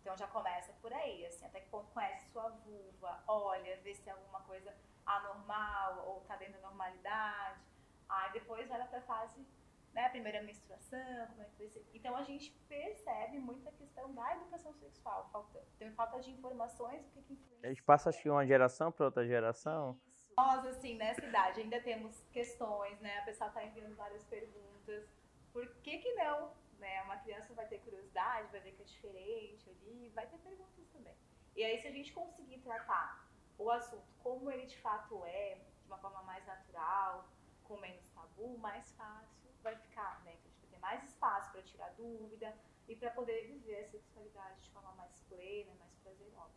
Então 0.00 0.16
já 0.16 0.26
começa 0.28 0.72
por 0.80 0.92
aí, 0.92 1.26
assim, 1.26 1.44
até 1.44 1.60
que 1.60 1.68
ponto 1.68 1.90
conhece 1.90 2.30
sua 2.30 2.48
vulva, 2.48 3.22
olha, 3.26 3.76
vê 3.82 3.94
se 3.94 4.02
tem 4.02 4.12
alguma 4.12 4.40
coisa 4.40 4.74
anormal 5.16 6.06
ou 6.06 6.20
tá 6.22 6.36
dentro 6.36 6.54
da 6.54 6.68
normalidade. 6.68 7.60
Aí 8.08 8.32
depois 8.32 8.68
vai 8.68 8.86
para 8.88 8.98
a 8.98 9.02
fase, 9.02 9.46
né, 9.92 10.08
primeira 10.08 10.42
menstruação, 10.42 11.26
como 11.28 11.42
é 11.42 11.44
que 11.44 11.58
vai 11.58 11.68
ser. 11.68 11.88
Então 11.94 12.16
a 12.16 12.22
gente 12.22 12.50
percebe 12.68 13.38
muita 13.38 13.70
questão 13.72 14.12
da 14.12 14.34
educação 14.36 14.72
sexual, 14.74 15.28
falta, 15.30 15.64
tem 15.78 15.92
falta 15.92 16.20
de 16.20 16.30
informações, 16.30 17.06
o 17.06 17.10
que, 17.10 17.22
que 17.22 17.32
influencia. 17.34 17.68
A 17.68 17.68
gente 17.68 17.82
passa 17.82 18.10
acho 18.10 18.20
que 18.20 18.30
uma 18.30 18.46
geração 18.46 18.90
para 18.90 19.06
outra 19.06 19.26
geração. 19.26 19.98
Isso. 20.06 20.32
Nós, 20.36 20.66
assim, 20.66 20.96
nessa 20.96 21.24
idade, 21.24 21.60
ainda 21.60 21.80
temos 21.80 22.20
questões, 22.32 22.98
né? 23.00 23.18
A 23.18 23.22
pessoa 23.22 23.48
está 23.48 23.64
enviando 23.64 23.94
várias 23.94 24.24
perguntas. 24.24 25.08
Por 25.52 25.68
que 25.82 25.98
que 25.98 26.14
não? 26.14 26.52
Né? 26.78 27.02
Uma 27.02 27.18
criança 27.18 27.52
vai 27.52 27.66
ter 27.66 27.78
curiosidade, 27.80 28.50
vai 28.50 28.60
ver 28.60 28.72
que 28.72 28.82
é 28.82 28.84
diferente 28.86 29.68
ali, 29.68 30.10
vai 30.14 30.26
ter 30.26 30.38
perguntas 30.38 30.88
também. 30.88 31.14
E 31.54 31.62
aí, 31.62 31.78
se 31.80 31.88
a 31.88 31.90
gente 31.90 32.12
conseguir 32.12 32.58
tratar 32.60 33.29
o 33.60 33.70
assunto 33.70 34.10
como 34.22 34.50
ele 34.50 34.66
de 34.66 34.78
fato 34.78 35.22
é, 35.24 35.54
de 35.82 35.86
uma 35.86 35.98
forma 35.98 36.22
mais 36.22 36.44
natural, 36.46 37.28
com 37.62 37.76
menos 37.78 38.08
tabu, 38.10 38.58
mais 38.58 38.90
fácil 38.92 39.50
vai 39.62 39.76
ficar, 39.76 40.22
né? 40.24 40.34
Então, 40.34 40.50
a 40.50 40.54
gente 40.54 40.60
vai 40.60 40.70
ter 40.70 40.78
mais 40.78 41.04
espaço 41.04 41.52
para 41.52 41.62
tirar 41.62 41.90
dúvida 41.90 42.54
e 42.88 42.96
para 42.96 43.10
poder 43.10 43.46
viver 43.46 43.84
a 43.84 43.88
sexualidade 43.88 44.62
de 44.62 44.70
forma 44.70 44.92
mais 44.92 45.20
plena, 45.28 45.72
mais 45.78 45.94
prazerosa. 45.98 46.54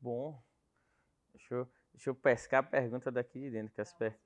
Bom, 0.00 0.42
deixa 1.32 1.54
eu, 1.54 1.70
deixa 1.92 2.10
eu 2.10 2.14
pescar 2.14 2.60
a 2.60 2.66
pergunta 2.66 3.10
daqui 3.12 3.38
de 3.38 3.50
dentro, 3.50 3.74
que 3.74 3.80
as 3.80 3.92
per... 3.92 4.18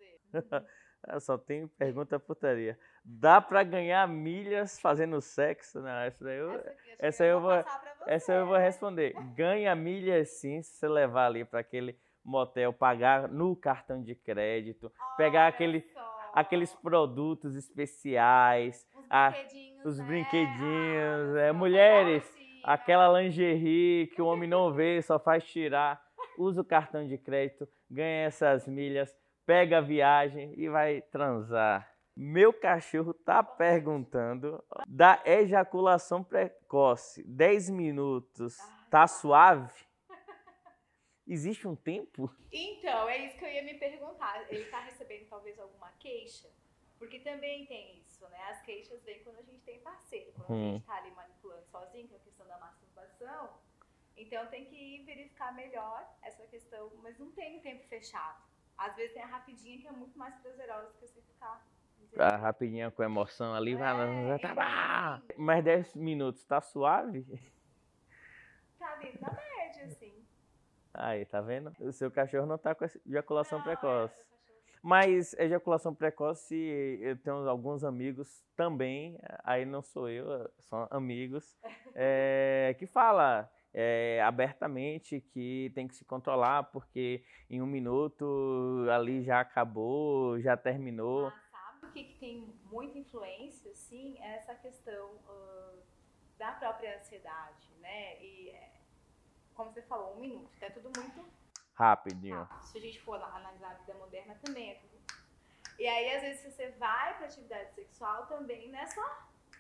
Só 1.21 1.39
tem 1.39 1.67
pergunta 1.69 2.19
putaria. 2.19 2.79
Dá 3.05 3.41
para 3.41 3.63
ganhar 3.63 4.07
milhas 4.09 4.81
fazendo 4.81 5.21
sexo? 5.21 5.81
Não, 5.81 5.91
essa 6.01 6.25
daí 6.25 6.39
eu, 6.39 6.53
essa, 6.53 6.77
essa 6.99 7.25
eu 7.25 7.41
vou, 7.41 7.65
essa 8.07 8.33
eu 8.33 8.47
vou 8.47 8.57
responder. 8.57 9.15
Ganha 9.35 9.75
milhas 9.75 10.29
sim, 10.41 10.61
se 10.63 10.77
você 10.77 10.89
levar 10.89 11.27
ali 11.27 11.45
para 11.45 11.61
aquele 11.61 11.99
motel, 12.25 12.73
pagar 12.73 13.29
no 13.29 13.55
cartão 13.55 14.03
de 14.03 14.15
crédito, 14.15 14.93
Olha 14.99 15.17
pegar 15.17 15.47
aquele, 15.47 15.85
aqueles 16.35 16.75
produtos 16.75 17.55
especiais, 17.55 18.87
os 18.97 19.07
a, 19.09 19.31
brinquedinhos, 19.31 19.85
os 19.87 20.01
brinquedinhos, 20.01 21.37
é, 21.37 21.53
mulheres, 21.53 22.37
aquela 22.65 23.21
lingerie 23.21 24.09
que 24.09 24.21
o 24.21 24.27
homem 24.27 24.49
não 24.49 24.73
vê, 24.73 25.01
só 25.01 25.19
faz 25.19 25.45
tirar, 25.45 26.05
usa 26.37 26.61
o 26.61 26.65
cartão 26.65 27.07
de 27.07 27.17
crédito, 27.17 27.69
ganha 27.89 28.27
essas 28.27 28.67
milhas 28.67 29.15
pega 29.47 29.79
a 29.79 29.81
viagem 29.81 30.53
e 30.57 30.69
vai 30.69 31.01
transar. 31.01 31.91
Meu 32.17 32.53
cachorro 32.53 33.15
tá 33.15 33.43
perguntando 33.43 34.63
da 34.87 35.23
ejaculação 35.25 36.25
precoce. 36.25 37.23
10 37.25 37.71
minutos. 37.71 38.57
Tá 38.91 39.07
suave? 39.07 39.87
Existe 41.27 41.67
um 41.69 41.77
tempo? 41.77 42.31
Então, 42.53 43.09
é 43.09 43.27
isso 43.27 43.37
que 43.37 43.45
eu 43.45 43.51
ia 43.51 43.63
me 43.63 43.75
perguntar. 43.75 44.47
Ele 44.51 44.65
tá 44.67 44.81
recebendo 44.81 45.29
talvez 45.29 45.59
alguma 45.59 45.91
queixa? 45.99 46.49
Porque 46.99 47.19
também 47.19 47.67
tem 47.67 47.99
isso, 47.99 48.27
né? 48.29 48.39
As 48.49 48.63
queixas 48.63 49.03
vêm 49.05 49.23
quando 49.23 49.39
a 49.39 49.43
gente 49.43 49.61
tem 49.65 49.81
parceiro. 49.81 50.33
Quando 50.47 50.59
hum. 50.59 50.69
a 50.69 50.73
gente 50.73 50.87
tá 50.87 50.97
ali 50.97 51.11
manipulando 51.11 51.67
sozinho, 51.67 52.09
que 52.09 52.15
é 52.15 52.17
a 52.17 52.21
questão 52.21 52.47
da 52.47 52.59
masturbação. 52.59 53.51
Então 54.17 54.47
tem 54.47 54.65
que 54.65 55.03
verificar 55.05 55.55
melhor 55.55 56.09
essa 56.23 56.47
questão, 56.47 56.91
mas 57.03 57.19
não 57.19 57.31
tem 57.33 57.59
um 57.59 57.61
tempo 57.61 57.87
fechado. 57.87 58.43
Às 58.79 58.95
vezes 58.95 59.15
tem 59.15 59.23
a 59.23 59.27
rapidinha 59.27 59.79
que 59.81 59.87
é 59.87 59.93
muito 59.93 60.19
mais 60.19 60.35
prazerosa 60.37 60.89
do 60.89 60.95
que 60.95 61.07
você 61.07 61.21
ficar. 61.23 61.65
A 62.19 62.37
rapidinha 62.37 62.91
com 62.91 63.03
emoção 63.03 63.55
ali, 63.55 63.75
é, 63.75 63.77
vai. 63.77 64.39
Tá, 64.39 65.23
é 65.29 65.39
mais 65.39 65.65
10 65.65 65.95
minutos, 65.97 66.45
tá 66.45 66.61
suave? 66.61 67.27
Tá 68.79 68.95
dentro 68.97 69.21
da 69.21 69.33
média, 69.33 69.85
assim. 69.87 70.23
Aí, 70.93 71.25
tá 71.25 71.41
vendo? 71.41 71.75
O 71.81 71.91
seu 71.93 72.11
cachorro 72.11 72.47
não 72.47 72.59
tá 72.59 72.75
com 72.75 72.85
ejaculação 73.07 73.59
não, 73.59 73.65
precoce. 73.65 74.15
É, 74.21 74.25
Mas 74.83 75.33
ejaculação 75.35 75.95
precoce, 75.95 76.55
eu 77.01 77.17
tenho 77.17 77.49
alguns 77.49 77.83
amigos 77.83 78.45
também, 78.55 79.19
aí 79.43 79.65
não 79.65 79.83
sou 79.83 80.09
eu, 80.09 80.49
são 80.61 80.87
amigos, 80.91 81.57
é, 81.95 82.75
que 82.79 82.87
fala 82.87 83.51
é, 83.73 84.23
abertamente 84.23 85.21
que 85.21 85.71
tem 85.75 85.87
que 85.87 85.95
se 85.95 86.05
controlar, 86.05 86.65
porque 86.65 87.25
em 87.51 87.61
um 87.61 87.67
minuto 87.67 88.87
ali 88.91 89.23
já 89.23 89.41
acabou, 89.41 90.41
já 90.41 90.57
terminou. 90.57 91.29
Ah, 91.29 91.41
sabe 91.51 91.87
o 91.87 91.93
que, 91.93 92.05
que 92.05 92.19
tem 92.19 92.55
muita 92.65 92.99
influência, 92.99 93.75
sim? 93.75 94.17
É 94.21 94.37
essa 94.37 94.55
questão 94.55 95.11
uh, 95.29 95.79
da 96.39 96.53
própria 96.53 96.99
ansiedade, 96.99 97.69
né? 97.81 98.23
E, 98.23 98.55
como 99.55 99.73
você 99.73 99.83
falou, 99.83 100.17
um 100.17 100.21
minuto, 100.21 100.51
é 100.61 100.71
tudo 100.71 100.91
muito 100.99 101.25
rapidinho. 101.75 102.43
Rápido. 102.43 102.67
Se 102.67 102.79
a 102.79 102.81
gente 102.81 103.01
for 103.01 103.23
analisar 103.23 103.73
a 103.73 103.75
vida 103.75 103.95
moderna, 103.95 104.35
também 104.43 104.71
é 104.71 104.75
tudo. 104.75 104.97
E 105.79 105.87
aí, 105.87 106.17
às 106.17 106.23
vezes, 106.23 106.55
você 106.55 106.71
vai 106.73 107.17
para 107.19 107.27
atividade 107.27 107.75
sexual, 107.75 108.27
também 108.27 108.71
nessa. 108.71 109.03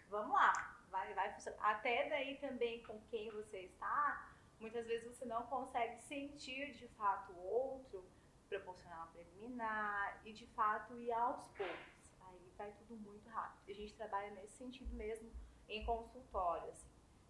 Vamos 0.08 0.32
lá, 0.32 0.75
vai, 0.96 1.14
vai 1.14 1.32
funcionar. 1.34 1.58
Até 1.60 2.08
daí 2.08 2.36
também 2.38 2.82
com 2.82 2.98
quem 3.10 3.30
você 3.30 3.60
está, 3.60 4.32
muitas 4.58 4.86
vezes 4.86 5.06
você 5.06 5.24
não 5.24 5.46
consegue 5.46 6.00
sentir 6.02 6.72
de 6.72 6.88
fato 6.88 7.32
o 7.32 7.38
outro, 7.38 8.04
proporcionar 8.48 9.10
preliminar 9.12 10.20
e 10.24 10.32
de 10.32 10.46
fato 10.48 10.96
ir 10.98 11.12
aos 11.12 11.46
poucos. 11.48 12.14
Aí 12.20 12.52
vai 12.56 12.72
tudo 12.72 12.96
muito 12.96 13.28
rápido. 13.28 13.70
A 13.70 13.74
gente 13.74 13.94
trabalha 13.94 14.30
nesse 14.30 14.56
sentido 14.56 14.94
mesmo 14.94 15.30
em 15.68 15.84
consultório. 15.84 16.70
Assim. 16.70 16.88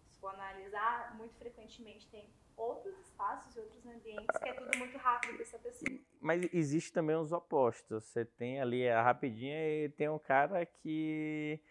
Se 0.09 0.19
for 0.19 0.33
analisar, 0.33 1.15
muito 1.15 1.35
frequentemente 1.35 2.07
tem 2.09 2.29
outros 2.55 2.97
espaços 2.99 3.55
e 3.55 3.59
outros 3.59 3.85
ambientes 3.85 4.37
que 4.41 4.49
é 4.49 4.53
tudo 4.53 4.77
muito 4.77 4.97
rápido 4.97 5.33
para 5.33 5.43
essa 5.43 5.59
pessoa. 5.59 5.99
Mas 6.19 6.41
existe 6.53 6.91
também 6.91 7.15
os 7.15 7.31
opostos. 7.31 8.03
Você 8.03 8.25
tem 8.25 8.59
ali 8.59 8.87
a 8.89 9.03
rapidinha 9.03 9.85
e 9.85 9.89
tem 9.89 10.09
um 10.09 10.17
cara 10.17 10.65
que 10.65 11.61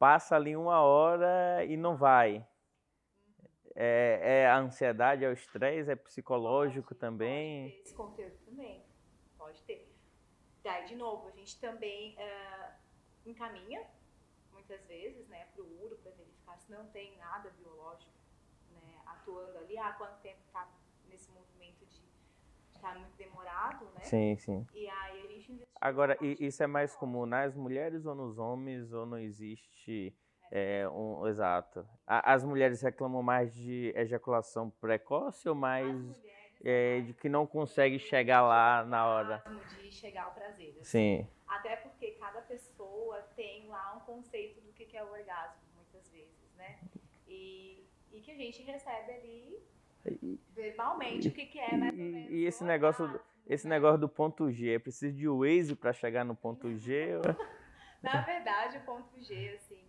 passa 0.00 0.34
ali 0.34 0.56
uma 0.56 0.80
hora 0.80 1.62
e 1.66 1.76
não 1.76 1.94
vai. 1.94 2.44
É, 3.76 4.40
é 4.40 4.46
a 4.48 4.56
ansiedade, 4.56 5.24
é 5.24 5.28
o 5.28 5.32
estresse, 5.32 5.90
é 5.90 5.94
psicológico 5.94 6.88
pode, 6.88 7.00
também. 7.00 7.68
Pode 7.68 7.74
ter 7.74 7.82
esse 7.82 7.94
conteúdo 7.94 8.38
também, 8.46 8.84
pode 9.36 9.62
ter. 9.64 9.94
Daí, 10.62 10.86
de 10.86 10.96
novo, 10.96 11.28
a 11.28 11.30
gente 11.32 11.60
também 11.60 12.16
uh, 12.16 12.72
encaminha, 13.26 13.86
muitas 14.52 14.82
vezes, 14.86 15.28
né, 15.28 15.46
para 15.54 15.62
o 15.62 15.84
URO, 15.84 15.96
para 15.98 16.12
verificar 16.12 16.58
se 16.58 16.72
não 16.72 16.86
tem 16.88 17.16
nada 17.18 17.50
biológico 17.50 18.10
né, 18.70 19.02
atuando 19.04 19.58
ali, 19.58 19.76
há 19.76 19.92
quanto 19.92 20.18
tempo 20.20 20.40
está 20.46 20.66
nesse 21.08 21.30
movimento 21.30 21.84
de 21.84 22.09
tá 22.80 22.94
muito 22.94 23.16
demorado, 23.16 23.84
né? 23.94 24.00
Sim, 24.02 24.36
sim. 24.36 24.66
E 24.74 24.88
aí 24.88 25.22
a 25.22 25.26
gente 25.28 25.66
Agora, 25.80 26.16
isso 26.20 26.62
é 26.62 26.66
mais 26.66 26.94
comum 26.94 27.24
nas 27.24 27.56
mulheres 27.56 28.04
ou 28.04 28.14
nos 28.14 28.38
homens, 28.38 28.92
ou 28.92 29.06
não 29.06 29.18
existe 29.18 30.14
é, 30.50 30.88
um. 30.88 31.26
Exato. 31.26 31.86
As 32.06 32.44
mulheres 32.44 32.82
reclamam 32.82 33.22
mais 33.22 33.54
de 33.54 33.92
ejaculação 33.96 34.70
precoce 34.70 35.48
ou 35.48 35.54
mais 35.54 35.96
é, 36.62 37.00
de 37.00 37.14
que 37.14 37.28
não 37.28 37.46
consegue 37.46 37.98
chegar 37.98 38.42
lá 38.42 38.84
na 38.84 39.06
hora? 39.06 39.42
De 39.80 39.90
chegar 39.90 40.24
ao 40.24 40.32
prazer. 40.32 40.76
Assim. 40.80 40.84
Sim. 40.84 41.28
Até 41.48 41.76
porque 41.76 42.12
cada 42.12 42.42
pessoa 42.42 43.22
tem 43.34 43.66
lá 43.68 43.96
um 43.96 44.00
conceito 44.00 44.60
do 44.60 44.72
que 44.72 44.96
é 44.96 45.02
o 45.02 45.10
orgasmo, 45.10 45.62
muitas 45.74 46.08
vezes, 46.10 46.54
né? 46.56 46.78
E, 47.26 47.86
e 48.12 48.20
que 48.20 48.30
a 48.30 48.36
gente 48.36 48.62
recebe 48.62 49.12
ali 49.12 49.62
verbalmente 50.54 51.28
o 51.28 51.32
que, 51.32 51.46
que 51.46 51.58
é 51.58 51.76
mais 51.76 51.92
ou 51.92 51.98
menos. 51.98 52.30
E, 52.30 52.44
esse 52.44 52.64
negócio, 52.64 53.20
esse 53.46 53.68
negócio 53.68 53.98
do 53.98 54.08
ponto 54.08 54.50
G, 54.50 54.74
é 54.74 54.78
preciso 54.78 55.16
de 55.16 55.28
Waze 55.28 55.76
para 55.76 55.92
chegar 55.92 56.24
no 56.24 56.34
ponto 56.34 56.74
G? 56.76 57.18
Na 58.02 58.22
verdade, 58.22 58.78
o 58.78 58.80
ponto 58.80 59.20
G, 59.22 59.54
assim, 59.54 59.84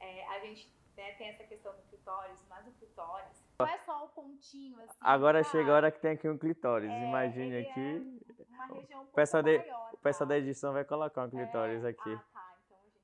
é, 0.00 0.26
a 0.28 0.40
gente 0.40 0.68
né, 0.96 1.12
tem 1.12 1.28
essa 1.28 1.44
questão 1.44 1.72
do 1.72 1.82
clitóris, 1.82 2.44
mas 2.48 2.66
o 2.66 2.72
clitóris 2.72 3.42
não 3.58 3.66
é 3.68 3.78
só 3.78 4.04
o 4.04 4.08
pontinho, 4.08 4.76
assim. 4.80 4.98
Agora 5.00 5.42
chega 5.44 5.70
a 5.70 5.74
hora 5.74 5.90
que 5.90 6.00
tem 6.00 6.12
aqui 6.12 6.28
um 6.28 6.36
clitóris, 6.36 6.90
é, 6.90 7.08
imagine 7.08 7.58
aqui. 7.58 8.20
É 8.38 8.54
uma 8.54 8.66
região 8.66 9.00
um 9.00 9.04
o 9.04 9.06
pessoal, 9.06 9.42
de, 9.42 9.58
maior, 9.58 9.90
o 9.92 9.96
pessoal 9.98 10.28
tá? 10.28 10.34
da 10.34 10.38
edição 10.38 10.72
vai 10.72 10.84
colocar 10.84 11.24
um 11.24 11.30
clitóris 11.30 11.84
é, 11.84 11.88
aqui. 11.88 12.12
Ah, 12.12 12.24
tá, 12.31 12.31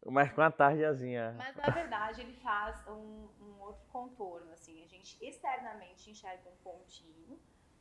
mas 0.06 0.32
com 0.32 0.42
a 0.42 0.50
tardezinha. 0.50 1.34
Mas 1.36 1.56
na 1.56 1.70
verdade 1.70 2.20
ele 2.20 2.34
faz 2.34 2.86
um, 2.86 3.28
um 3.40 3.60
outro 3.60 3.84
contorno, 3.90 4.50
assim. 4.52 4.82
A 4.82 4.86
gente 4.86 5.18
externamente 5.24 6.10
enxerga 6.10 6.48
um 6.48 6.56
pontinho, 6.62 7.38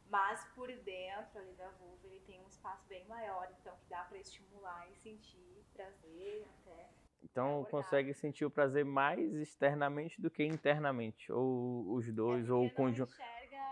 mas 0.09 0.43
por 0.55 0.67
dentro 0.67 1.39
ali 1.39 1.53
da 1.53 1.69
vulva 1.71 2.05
ele 2.05 2.19
tem 2.21 2.41
um 2.41 2.47
espaço 2.47 2.85
bem 2.87 3.05
maior, 3.07 3.47
então 3.59 3.75
que 3.77 3.89
dá 3.89 4.03
para 4.03 4.17
estimular 4.17 4.87
e 4.89 4.95
sentir 4.95 5.63
prazer 5.73 6.45
até. 6.61 6.89
Então 7.23 7.65
consegue 7.69 8.13
sentir 8.13 8.45
o 8.45 8.49
prazer 8.49 8.85
mais 8.85 9.33
externamente 9.35 10.21
do 10.21 10.29
que 10.29 10.43
internamente, 10.43 11.31
ou 11.31 11.91
os 11.93 12.11
dois, 12.11 12.47
é 12.47 12.53
ou 12.53 12.65
o 12.65 12.71
conjunto, 12.71 13.13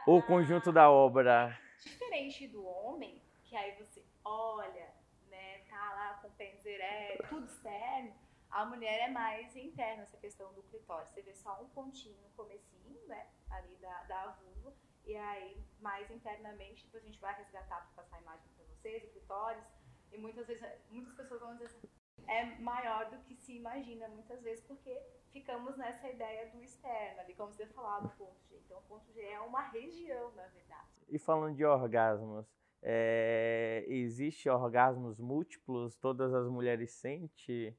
ou 0.05 0.19
o 0.19 0.23
conjunto 0.23 0.71
da 0.71 0.89
obra. 0.89 1.57
Diferente 1.79 2.47
do 2.47 2.65
homem, 2.65 3.21
que 3.43 3.55
aí 3.55 3.75
você 3.77 4.03
olha, 4.23 4.89
né, 5.29 5.59
tá 5.69 5.93
lá 5.93 6.19
com 6.21 6.27
o 6.27 6.31
penzeré, 6.31 7.17
tudo 7.29 7.45
externo 7.45 8.24
a 8.55 8.65
mulher 8.65 9.09
é 9.09 9.11
mais 9.11 9.53
interna, 9.53 10.03
essa 10.03 10.15
questão 10.15 10.53
do 10.53 10.63
clitóris. 10.63 11.11
Você 11.11 11.21
vê 11.21 11.33
só 11.33 11.61
um 11.61 11.67
pontinho 11.67 12.15
no 12.21 12.29
comecinho, 12.29 13.05
né? 13.05 13.27
Ali 13.49 13.75
da, 13.75 14.03
da 14.03 14.27
vulva. 14.31 14.73
E 15.03 15.13
aí, 15.13 15.61
mais 15.81 16.09
internamente, 16.09 16.85
depois 16.85 17.03
a 17.03 17.05
gente 17.05 17.19
vai 17.19 17.35
resgatar 17.35 17.81
para 17.81 18.03
passar 18.03 18.15
a 18.15 18.21
imagem 18.21 18.47
para 18.55 18.63
vocês, 18.63 19.03
o 19.03 19.09
clitóris. 19.09 19.65
E 20.09 20.17
muitas 20.17 20.47
vezes, 20.47 20.63
muitas 20.89 21.13
pessoas 21.15 21.41
vão 21.41 21.51
dizer 21.51 21.65
assim, 21.65 21.81
é 22.27 22.45
maior 22.61 23.09
do 23.09 23.17
que 23.25 23.35
se 23.35 23.57
imagina 23.57 24.07
muitas 24.07 24.41
vezes, 24.41 24.63
porque 24.63 25.05
ficamos 25.33 25.75
nessa 25.75 26.09
ideia 26.09 26.49
do 26.51 26.63
externo, 26.63 27.19
ali 27.19 27.35
como 27.35 27.51
você 27.51 27.65
falou, 27.67 28.03
do 28.03 28.09
ponto 28.15 28.39
G. 28.47 28.55
Então, 28.65 28.79
o 28.79 28.83
ponto 28.83 29.11
G 29.11 29.21
é 29.21 29.39
uma 29.41 29.63
região, 29.67 30.31
na 30.31 30.47
verdade. 30.47 31.03
E 31.09 31.19
falando 31.19 31.57
de 31.57 31.65
orgasmos, 31.65 32.47
é, 32.81 33.83
existe 33.85 34.47
orgasmos 34.47 35.19
múltiplos? 35.19 35.97
Todas 35.97 36.33
as 36.33 36.47
mulheres 36.47 36.93
sentem? 36.93 37.77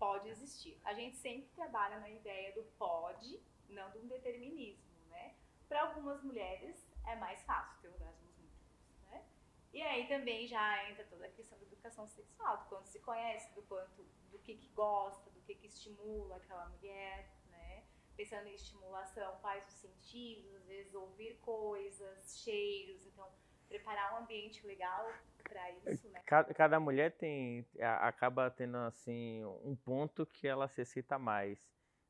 Pode 0.00 0.30
existir. 0.30 0.80
A 0.82 0.94
gente 0.94 1.18
sempre 1.18 1.50
trabalha 1.50 2.00
na 2.00 2.08
ideia 2.08 2.54
do 2.54 2.62
pode, 2.78 3.38
não 3.68 3.90
do 3.90 4.00
determinismo, 4.08 4.90
né? 5.10 5.34
Para 5.68 5.82
algumas 5.82 6.22
mulheres 6.22 6.82
é 7.06 7.14
mais 7.16 7.42
fácil 7.42 7.78
ter 7.82 7.88
orgasmos 7.88 8.34
múltiplos, 8.38 9.02
né? 9.02 9.22
E 9.74 9.82
aí 9.82 10.08
também 10.08 10.48
já 10.48 10.88
entra 10.88 11.04
toda 11.04 11.26
a 11.26 11.30
questão 11.30 11.58
da 11.58 11.66
educação 11.66 12.08
sexual, 12.08 12.56
do 12.56 12.64
quanto 12.70 12.88
se 12.88 12.98
conhece, 13.00 13.54
do 13.54 13.60
quanto, 13.64 14.02
do 14.32 14.38
que, 14.38 14.56
que 14.56 14.68
gosta, 14.68 15.30
do 15.32 15.40
que, 15.42 15.54
que 15.54 15.66
estimula 15.66 16.36
aquela 16.36 16.66
mulher, 16.70 17.30
né? 17.50 17.84
Pensando 18.16 18.46
em 18.46 18.54
estimulação, 18.54 19.36
quais 19.42 19.68
os 19.68 19.74
sentidos, 19.74 20.54
às 20.54 20.64
vezes 20.64 20.94
ouvir 20.94 21.38
coisas, 21.40 22.40
cheiros, 22.42 23.04
então 23.04 23.28
preparar 23.68 24.14
um 24.14 24.24
ambiente 24.24 24.66
legal 24.66 25.12
para 25.50 25.70
isso, 25.92 26.08
né? 26.08 26.22
Cada, 26.24 26.54
cada, 26.54 26.80
mulher 26.80 27.16
tem 27.16 27.66
acaba 27.80 28.50
tendo 28.50 28.76
assim 28.78 29.44
um 29.64 29.74
ponto 29.74 30.24
que 30.24 30.46
ela 30.46 30.68
se 30.68 30.80
excita 30.80 31.18
mais. 31.18 31.58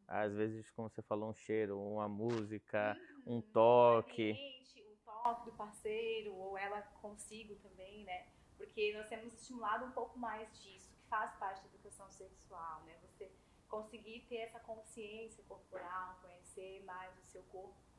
Às 0.06 0.34
vezes, 0.34 0.70
como 0.72 0.88
você 0.90 1.02
falou, 1.02 1.30
um 1.30 1.34
cheiro, 1.34 1.80
uma 1.80 2.08
música, 2.08 2.96
uhum, 3.26 3.38
um 3.38 3.40
toque. 3.40 4.32
Um 4.32 5.04
toque 5.04 5.44
do 5.44 5.56
parceiro, 5.56 6.34
ou 6.34 6.58
ela 6.58 6.82
consigo 7.00 7.54
também, 7.56 8.04
né? 8.04 8.26
Porque 8.56 8.92
nós 8.92 9.08
temos 9.08 9.32
estimulado 9.32 9.86
um 9.86 9.92
pouco 9.92 10.18
mais 10.18 10.48
disso, 10.60 10.92
que 10.92 11.08
faz 11.08 11.32
parte 11.36 11.62
da 11.62 11.68
educação 11.68 12.10
sexual, 12.10 12.82
né? 12.84 12.96
Você 13.02 13.30
conseguir 13.68 14.26
ter 14.28 14.38
essa 14.38 14.58
consciência 14.60 15.44
corporal, 15.48 16.18
conhecer 16.20 16.82
mais 16.84 17.16
o 17.18 17.24
seu 17.26 17.42
corpo 17.44 17.89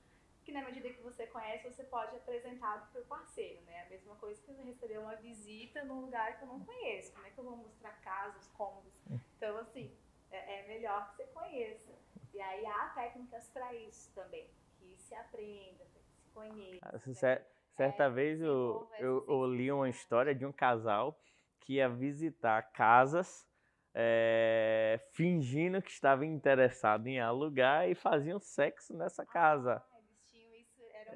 que 0.43 0.51
na 0.51 0.63
medida 0.63 0.89
que 0.89 1.01
você 1.01 1.27
conhece, 1.27 1.69
você 1.69 1.83
pode 1.83 2.15
apresentar 2.15 2.89
para 2.91 3.01
o 3.01 3.05
parceiro, 3.05 3.61
né? 3.61 3.83
A 3.85 3.89
mesma 3.89 4.15
coisa 4.15 4.41
que 4.41 4.51
eu 4.51 4.63
receber 4.63 4.97
uma 4.97 5.15
visita 5.15 5.83
num 5.83 6.01
lugar 6.01 6.37
que 6.37 6.43
eu 6.43 6.47
não 6.47 6.59
conheço. 6.59 7.13
Como 7.13 7.25
é 7.25 7.29
que 7.29 7.37
eu 7.37 7.43
vou 7.43 7.57
mostrar 7.57 7.91
casas, 8.01 8.47
cômodos? 8.49 8.93
Então, 9.37 9.57
assim, 9.57 9.95
é, 10.31 10.59
é 10.59 10.67
melhor 10.67 11.09
que 11.09 11.17
você 11.17 11.27
conheça. 11.27 11.91
E 12.33 12.41
aí 12.41 12.65
há 12.65 12.89
técnicas 12.95 13.49
para 13.49 13.73
isso 13.75 14.13
também, 14.13 14.49
que 14.79 14.97
se 14.97 15.13
aprenda, 15.13 15.85
que 15.85 15.99
se 15.99 16.29
conheça. 16.33 16.79
Ah, 16.81 16.93
né? 16.93 17.45
Certa 17.75 18.03
é, 18.03 18.09
vez 18.09 18.41
eu, 18.41 18.89
eu, 18.99 19.25
eu 19.27 19.45
li 19.45 19.71
uma 19.71 19.89
história 19.89 20.35
de 20.35 20.45
um 20.45 20.51
casal 20.51 21.19
que 21.61 21.75
ia 21.75 21.89
visitar 21.89 22.61
casas 22.71 23.47
é, 23.93 24.99
fingindo 25.11 25.81
que 25.81 25.91
estava 25.91 26.25
interessado 26.25 27.07
em 27.07 27.19
alugar 27.19 27.89
e 27.89 27.95
faziam 27.95 28.39
sexo 28.39 28.95
nessa 28.95 29.25
casa. 29.25 29.83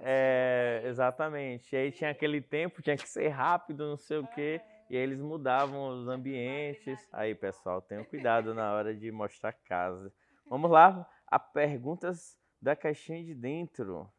É, 0.01 0.81
exatamente. 0.85 1.73
E 1.73 1.77
aí 1.77 1.91
tinha 1.91 2.09
aquele 2.09 2.41
tempo, 2.41 2.81
tinha 2.81 2.97
que 2.97 3.07
ser 3.07 3.29
rápido, 3.29 3.87
não 3.87 3.97
sei 3.97 4.17
o 4.17 4.27
quê. 4.27 4.61
E 4.89 4.95
aí 4.95 5.01
eles 5.01 5.19
mudavam 5.19 5.87
os 5.89 6.07
ambientes. 6.07 7.07
Aí, 7.11 7.33
pessoal, 7.33 7.81
tenham 7.81 8.03
cuidado 8.03 8.53
na 8.53 8.73
hora 8.73 8.95
de 8.95 9.11
mostrar 9.11 9.53
casa. 9.53 10.13
Vamos 10.47 10.69
lá, 10.69 11.09
a 11.27 11.39
perguntas 11.39 12.37
da 12.61 12.75
caixinha 12.75 13.23
de 13.23 13.33
dentro. 13.33 14.11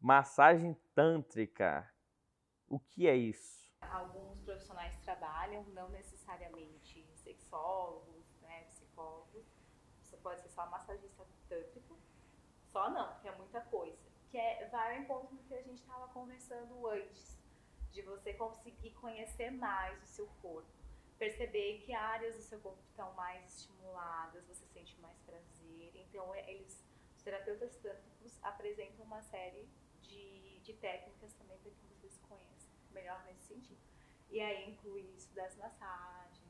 Massagem 0.00 0.76
tântrica. 0.94 1.90
O 2.68 2.78
que 2.78 3.06
é 3.06 3.16
isso? 3.16 3.64
Alguns 3.80 4.40
profissionais 4.40 4.96
trabalham, 4.98 5.64
não 5.74 5.88
necessariamente 5.90 7.06
sexólogos, 7.14 8.24
né, 8.42 8.64
psicólogos. 8.64 9.46
Você 10.02 10.16
pode 10.18 10.40
ser 10.42 10.48
só 10.48 10.66
massagista 10.70 11.24
tântrico. 11.48 11.98
Só 12.64 12.90
não, 12.90 13.12
porque 13.12 13.28
é 13.28 13.36
muita 13.36 13.60
coisa 13.62 14.03
que 14.34 14.38
é, 14.38 14.66
vai 14.66 14.96
ao 14.96 15.02
encontro 15.02 15.36
do 15.36 15.44
que 15.44 15.54
a 15.54 15.62
gente 15.62 15.78
estava 15.78 16.08
conversando 16.08 16.88
antes, 16.88 17.38
de 17.92 18.02
você 18.02 18.34
conseguir 18.34 18.90
conhecer 18.94 19.52
mais 19.52 20.02
o 20.02 20.06
seu 20.06 20.26
corpo, 20.42 20.68
perceber 21.16 21.82
que 21.86 21.94
áreas 21.94 22.34
do 22.34 22.42
seu 22.42 22.58
corpo 22.58 22.82
estão 22.82 23.14
mais 23.14 23.60
estimuladas, 23.60 24.44
você 24.48 24.66
sente 24.66 25.00
mais 25.00 25.16
prazer. 25.20 25.92
Então, 25.94 26.34
é, 26.34 26.50
eles, 26.50 26.84
os 27.16 27.22
terapeutas 27.22 27.76
tântricos 27.76 28.36
apresentam 28.42 29.04
uma 29.04 29.22
série 29.22 29.68
de, 30.02 30.58
de 30.64 30.72
técnicas 30.72 31.32
também 31.34 31.56
para 31.58 31.70
que 31.70 31.86
vocês 31.86 32.18
conheçam 32.28 32.72
melhor 32.90 33.24
nesse 33.26 33.44
sentido. 33.44 33.80
E 34.30 34.40
aí 34.40 34.68
inclui 34.68 35.02
isso 35.16 35.32
das 35.32 35.56
massagens, 35.58 36.42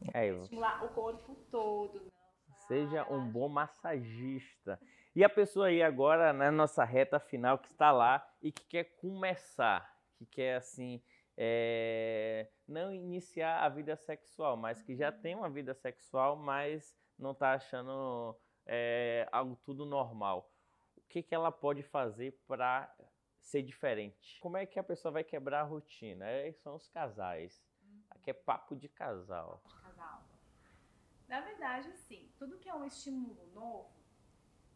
né? 0.00 0.10
é, 0.12 0.30
estimular 0.30 0.84
o 0.84 0.88
corpo 0.88 1.36
todo. 1.48 2.10
Não, 2.48 2.56
Seja 2.66 3.06
um 3.08 3.30
bom 3.30 3.48
massagista. 3.48 4.80
E 5.14 5.22
a 5.22 5.28
pessoa 5.28 5.68
aí 5.68 5.80
agora 5.80 6.32
na 6.32 6.50
nossa 6.50 6.82
reta 6.82 7.20
final 7.20 7.58
que 7.58 7.70
está 7.70 7.92
lá 7.92 8.26
e 8.42 8.50
que 8.50 8.64
quer 8.64 8.84
começar, 8.96 9.96
que 10.16 10.26
quer 10.26 10.56
assim 10.56 11.00
é, 11.36 12.50
não 12.66 12.92
iniciar 12.92 13.62
a 13.62 13.68
vida 13.68 13.94
sexual, 13.94 14.56
mas 14.56 14.82
que 14.82 14.96
já 14.96 15.12
tem 15.12 15.36
uma 15.36 15.48
vida 15.48 15.72
sexual, 15.72 16.34
mas 16.34 16.96
não 17.16 17.30
está 17.30 17.52
achando 17.52 18.36
é, 18.66 19.28
algo 19.30 19.54
tudo 19.62 19.86
normal. 19.86 20.52
O 20.96 21.02
que, 21.08 21.22
que 21.22 21.34
ela 21.34 21.52
pode 21.52 21.84
fazer 21.84 22.36
para 22.48 22.92
ser 23.40 23.62
diferente? 23.62 24.40
Como 24.40 24.56
é 24.56 24.66
que 24.66 24.80
a 24.80 24.84
pessoa 24.84 25.12
vai 25.12 25.22
quebrar 25.22 25.60
a 25.60 25.64
rotina? 25.64 26.26
É, 26.26 26.52
são 26.54 26.74
os 26.74 26.88
casais. 26.88 27.64
Aqui 28.10 28.30
é 28.30 28.34
papo 28.34 28.74
de 28.74 28.88
casal. 28.88 29.62
De 29.64 29.80
casal. 29.80 30.24
Na 31.28 31.40
verdade, 31.40 31.92
sim. 31.92 32.28
Tudo 32.36 32.58
que 32.58 32.68
é 32.68 32.74
um 32.74 32.84
estímulo 32.84 33.46
novo 33.54 34.03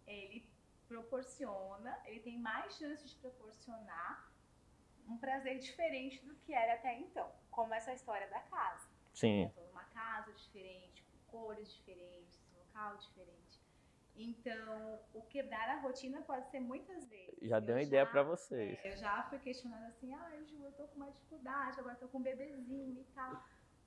ele 0.08 0.48
proporciona, 0.86 1.98
ele 2.06 2.20
tem 2.20 2.38
mais 2.38 2.76
chances 2.76 3.10
de 3.10 3.16
proporcionar 3.16 4.32
um 5.06 5.16
prazer 5.18 5.58
diferente 5.58 6.24
do 6.24 6.34
que 6.36 6.52
era 6.52 6.74
até 6.74 6.98
então, 6.98 7.30
como 7.50 7.74
essa 7.74 7.92
história 7.92 8.28
da 8.28 8.40
casa. 8.40 8.88
Sim. 9.14 9.42
Então, 9.42 9.64
uma 9.70 9.84
casa 9.84 10.32
diferente, 10.32 11.02
com 11.04 11.38
cores 11.38 11.72
diferentes, 11.72 12.40
local 12.56 12.96
diferente. 12.98 13.60
Então, 14.16 15.00
o 15.14 15.22
quebrar 15.22 15.68
a 15.68 15.80
rotina 15.80 16.20
pode 16.22 16.50
ser 16.50 16.60
muitas 16.60 17.06
vezes. 17.06 17.48
Já 17.48 17.60
deu 17.60 17.76
uma 17.76 17.82
ideia 17.82 18.04
para 18.04 18.22
vocês. 18.22 18.78
É, 18.84 18.92
eu 18.92 18.96
já 18.96 19.22
fui 19.24 19.38
questionando 19.38 19.84
assim, 19.86 20.12
ah, 20.12 20.30
Ju, 20.44 20.64
eu 20.64 20.72
tô 20.72 20.88
com 20.88 20.96
uma 20.96 21.10
dificuldade, 21.10 21.78
agora 21.78 21.94
tô 21.96 22.08
com 22.08 22.18
um 22.18 22.22
bebezinho 22.22 23.00
e 23.00 23.04
tal. 23.14 23.42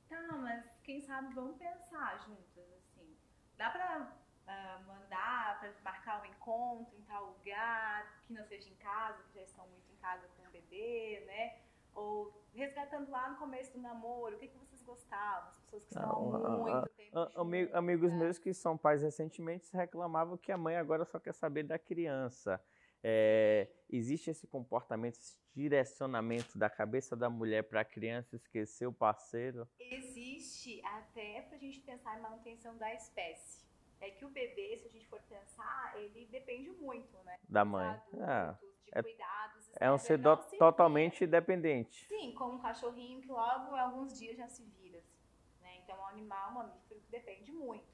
Tá, 0.07 0.21
mas 0.37 0.65
quem 0.83 1.01
sabe 1.01 1.33
vamos 1.33 1.57
pensar 1.57 2.17
juntas, 2.25 2.65
assim. 2.77 3.15
Dá 3.57 3.69
pra 3.69 4.15
uh, 4.51 4.87
mandar 4.87 5.59
para 5.59 5.73
marcar 5.83 6.21
um 6.21 6.25
encontro 6.25 6.97
em 6.97 7.03
tal 7.03 7.25
lugar, 7.27 8.21
que 8.25 8.33
não 8.33 8.43
seja 8.45 8.69
em 8.69 8.75
casa, 8.75 9.23
que 9.23 9.35
já 9.35 9.43
estão 9.43 9.67
muito 9.67 9.91
em 9.91 9.95
casa 9.97 10.27
com 10.35 10.43
o 10.47 10.51
bebê, 10.51 11.23
né? 11.25 11.59
Ou 11.93 12.33
resgatando 12.53 13.09
lá 13.11 13.29
no 13.29 13.37
começo 13.37 13.73
do 13.73 13.81
namoro, 13.81 14.35
o 14.35 14.39
que, 14.39 14.47
que 14.47 14.57
vocês 14.57 14.81
gostavam? 14.81 15.49
As 15.49 15.59
pessoas 15.63 15.83
que 15.83 15.93
estão 15.93 16.35
há 16.45 16.57
muito 16.57 16.89
tempo 16.89 17.01
juntas, 17.13 17.75
Amigos 17.75 18.13
meus 18.13 18.39
que 18.39 18.53
são 18.53 18.77
pais 18.77 19.01
recentemente 19.01 19.69
reclamavam 19.75 20.37
que 20.37 20.51
a 20.51 20.57
mãe 20.57 20.77
agora 20.77 21.03
só 21.05 21.19
quer 21.19 21.33
saber 21.33 21.63
da 21.63 21.77
criança. 21.77 22.63
É, 23.03 23.67
existe 23.89 24.29
esse 24.29 24.47
comportamento, 24.47 25.15
esse 25.15 25.37
direcionamento 25.53 26.57
da 26.57 26.69
cabeça 26.69 27.15
da 27.15 27.29
mulher 27.29 27.63
para 27.63 27.81
a 27.81 27.85
criança 27.85 28.35
esquecer 28.35 28.85
o 28.87 28.93
parceiro? 28.93 29.67
Existe 29.79 30.81
até 30.85 31.41
para 31.41 31.57
a 31.57 31.59
gente 31.59 31.79
pensar 31.81 32.17
em 32.17 32.21
manutenção 32.21 32.77
da 32.77 32.93
espécie 32.93 33.60
é 34.01 34.09
que 34.09 34.25
o 34.25 34.29
bebê, 34.29 34.77
se 34.77 34.87
a 34.87 34.91
gente 34.91 35.07
for 35.07 35.21
pensar, 35.21 35.93
ele 35.95 36.25
depende 36.25 36.71
muito, 36.71 37.15
né? 37.23 37.39
Da 37.47 37.63
mãe. 37.63 37.87
Adultos, 37.87 38.19
é. 38.19 38.51
De 38.51 38.91
é, 38.91 39.03
cuidados. 39.03 39.71
É 39.79 39.91
um 39.91 39.97
ser 39.97 40.17
do, 40.17 40.35
totalmente 40.57 41.25
dependente. 41.27 42.05
Sim, 42.07 42.33
como 42.33 42.55
um 42.55 42.59
cachorrinho 42.59 43.21
que 43.21 43.31
logo 43.31 43.75
em 43.75 43.79
alguns 43.79 44.17
dias 44.17 44.35
já 44.35 44.47
se 44.47 44.63
vira. 44.63 44.97
Assim, 44.97 45.17
né? 45.61 45.77
Então, 45.83 45.95
é 45.95 45.99
um 45.99 46.07
animal, 46.07 46.49
um 46.49 46.53
mamífero 46.55 46.99
que 46.99 47.11
depende 47.11 47.51
muito. 47.51 47.87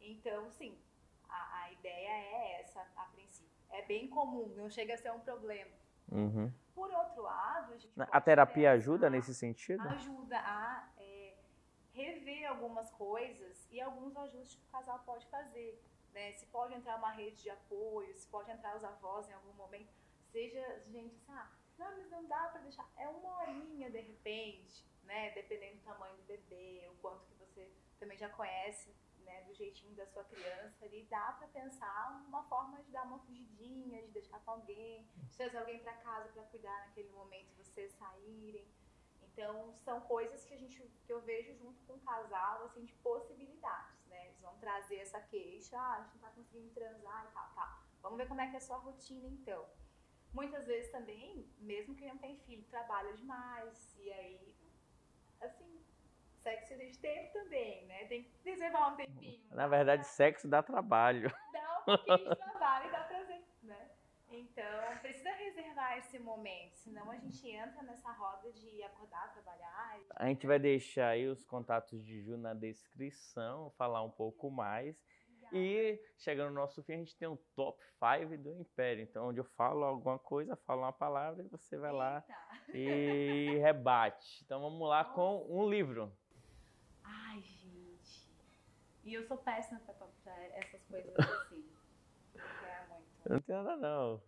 Então, 0.00 0.48
sim, 0.50 0.78
a, 1.28 1.64
a 1.64 1.72
ideia 1.72 2.08
é 2.08 2.60
essa, 2.60 2.80
a 2.96 3.04
princípio. 3.06 3.50
É 3.70 3.82
bem 3.82 4.08
comum, 4.08 4.54
não 4.56 4.70
chega 4.70 4.94
a 4.94 4.96
ser 4.96 5.12
um 5.12 5.20
problema. 5.20 5.70
Uhum. 6.10 6.52
Por 6.74 6.90
outro 6.92 7.22
lado, 7.22 7.74
a 7.98 8.16
A 8.16 8.20
terapia 8.20 8.72
ajuda 8.72 9.10
nesse 9.10 9.34
sentido? 9.34 9.86
Ajuda 9.88 10.38
a 10.38 10.88
rever 12.00 12.48
algumas 12.48 12.90
coisas 12.90 13.66
e 13.70 13.80
alguns 13.80 14.16
ajustes 14.16 14.54
que 14.56 14.66
o 14.66 14.70
casal 14.70 14.98
pode 15.00 15.26
fazer. 15.26 15.82
Né? 16.12 16.32
Se 16.32 16.46
pode 16.46 16.74
entrar 16.74 16.96
uma 16.96 17.10
rede 17.10 17.42
de 17.42 17.50
apoio, 17.50 18.14
se 18.16 18.26
pode 18.26 18.50
entrar 18.50 18.76
os 18.76 18.84
avós 18.84 19.28
em 19.28 19.32
algum 19.32 19.52
momento, 19.52 19.92
seja 20.32 20.82
gente 20.86 21.14
assim, 21.16 21.24
ah, 21.28 21.50
não, 21.78 21.96
mas 21.96 22.10
não 22.10 22.26
dá 22.26 22.48
para 22.48 22.60
deixar, 22.60 22.86
é 22.96 23.08
uma 23.08 23.40
horinha 23.40 23.90
de 23.90 24.00
repente, 24.00 24.84
né? 25.04 25.30
Dependendo 25.30 25.76
do 25.76 25.82
tamanho 25.82 26.16
do 26.16 26.22
bebê, 26.24 26.86
o 26.90 26.96
quanto 26.96 27.24
que 27.24 27.34
você 27.34 27.72
também 27.98 28.18
já 28.18 28.28
conhece, 28.28 28.94
né? 29.24 29.42
Do 29.44 29.54
jeitinho 29.54 29.94
da 29.94 30.06
sua 30.06 30.24
criança 30.24 30.84
ali, 30.84 31.06
dá 31.08 31.32
para 31.32 31.48
pensar 31.48 32.22
uma 32.28 32.42
forma 32.44 32.82
de 32.82 32.90
dar 32.90 33.04
uma 33.04 33.18
fugidinha, 33.20 34.02
de 34.02 34.08
deixar 34.08 34.40
com 34.40 34.50
alguém, 34.52 35.08
de 35.16 35.36
trazer 35.36 35.56
alguém 35.56 35.78
para 35.78 35.94
casa 35.94 36.28
para 36.32 36.42
cuidar 36.44 36.86
naquele 36.86 37.08
momento 37.10 37.54
vocês 37.56 37.92
saírem. 37.94 38.68
Então, 39.32 39.72
são 39.72 40.00
coisas 40.02 40.44
que 40.44 40.54
a 40.54 40.56
gente 40.56 40.82
que 41.06 41.12
eu 41.12 41.20
vejo 41.20 41.54
junto 41.54 41.80
com 41.86 41.94
o 41.94 42.00
casal, 42.00 42.64
assim, 42.64 42.84
de 42.84 42.92
possibilidades, 42.94 44.04
né? 44.06 44.26
Eles 44.26 44.40
vão 44.40 44.56
trazer 44.58 44.96
essa 44.96 45.20
queixa, 45.20 45.78
ah, 45.78 45.94
a 45.94 46.02
gente 46.02 46.14
não 46.14 46.20
tá 46.20 46.30
conseguindo 46.30 46.70
transar 46.70 47.26
e 47.28 47.34
tal, 47.34 47.50
tal. 47.54 47.78
Vamos 48.02 48.18
ver 48.18 48.28
como 48.28 48.40
é 48.40 48.48
que 48.48 48.54
é 48.54 48.58
a 48.58 48.60
sua 48.60 48.78
rotina, 48.78 49.28
então. 49.28 49.66
Muitas 50.32 50.66
vezes 50.66 50.90
também, 50.92 51.48
mesmo 51.58 51.94
que 51.94 52.06
não 52.06 52.18
tem 52.18 52.36
filho, 52.38 52.64
trabalha 52.70 53.12
demais, 53.14 53.96
e 53.98 54.12
aí, 54.12 54.54
assim, 55.40 55.84
sexo 56.38 56.74
exige 56.74 56.98
tempo 56.98 57.32
também, 57.32 57.86
né? 57.86 58.04
Tem 58.06 58.24
que 58.24 58.30
reservar 58.44 58.92
um 58.92 58.96
tempinho. 58.96 59.42
Na 59.50 59.66
verdade, 59.66 60.06
sexo 60.06 60.48
dá 60.48 60.62
trabalho. 60.62 61.30
Dá 61.52 61.78
um 61.80 61.84
pouquinho 61.84 62.30
de 62.30 62.36
trabalho 62.36 62.88
e 62.88 62.92
dá 62.92 63.00
prazer, 63.04 63.42
né? 63.62 63.90
Então, 64.30 64.79
precisa 65.10 65.32
reservar 65.32 65.98
esse 65.98 66.18
momento, 66.20 66.76
senão 66.76 67.10
a 67.10 67.16
gente 67.16 67.48
entra 67.48 67.82
nessa 67.82 68.12
roda 68.12 68.52
de 68.52 68.80
acordar, 68.84 69.32
trabalhar. 69.32 69.98
E... 70.00 70.06
A 70.14 70.26
gente 70.26 70.46
vai 70.46 70.58
deixar 70.58 71.08
aí 71.08 71.26
os 71.26 71.44
contatos 71.44 72.04
de 72.04 72.22
Ju 72.22 72.36
na 72.36 72.54
descrição, 72.54 73.72
falar 73.76 74.02
um 74.04 74.10
pouco 74.10 74.50
mais. 74.50 74.96
E 75.52 76.00
chegando 76.16 76.50
no 76.50 76.60
nosso 76.60 76.80
fim, 76.84 76.92
a 76.92 76.98
gente 76.98 77.16
tem 77.16 77.26
um 77.26 77.36
top 77.56 77.82
5 77.98 78.38
do 78.38 78.54
Império. 78.54 79.02
Então, 79.02 79.26
onde 79.26 79.40
eu 79.40 79.44
falo 79.44 79.82
alguma 79.82 80.16
coisa, 80.16 80.54
falo 80.54 80.82
uma 80.82 80.92
palavra 80.92 81.42
e 81.42 81.48
você 81.48 81.76
vai 81.76 81.90
lá 81.90 82.24
Eita. 82.68 82.78
e 82.78 83.58
rebate. 83.58 84.44
Então, 84.44 84.60
vamos 84.60 84.88
lá 84.88 85.04
com 85.04 85.44
um 85.50 85.68
livro. 85.68 86.16
Ai, 87.02 87.40
gente. 87.40 88.30
E 89.02 89.12
eu 89.12 89.24
sou 89.24 89.38
péssima 89.38 89.80
pra, 89.80 89.94
pra 90.22 90.44
essas 90.56 90.84
coisas 90.84 91.12
assim. 91.18 91.68
É 92.32 92.86
muito. 92.86 93.28
Não 93.28 93.40
tem 93.40 93.56
nada, 93.56 93.76
não. 93.76 94.22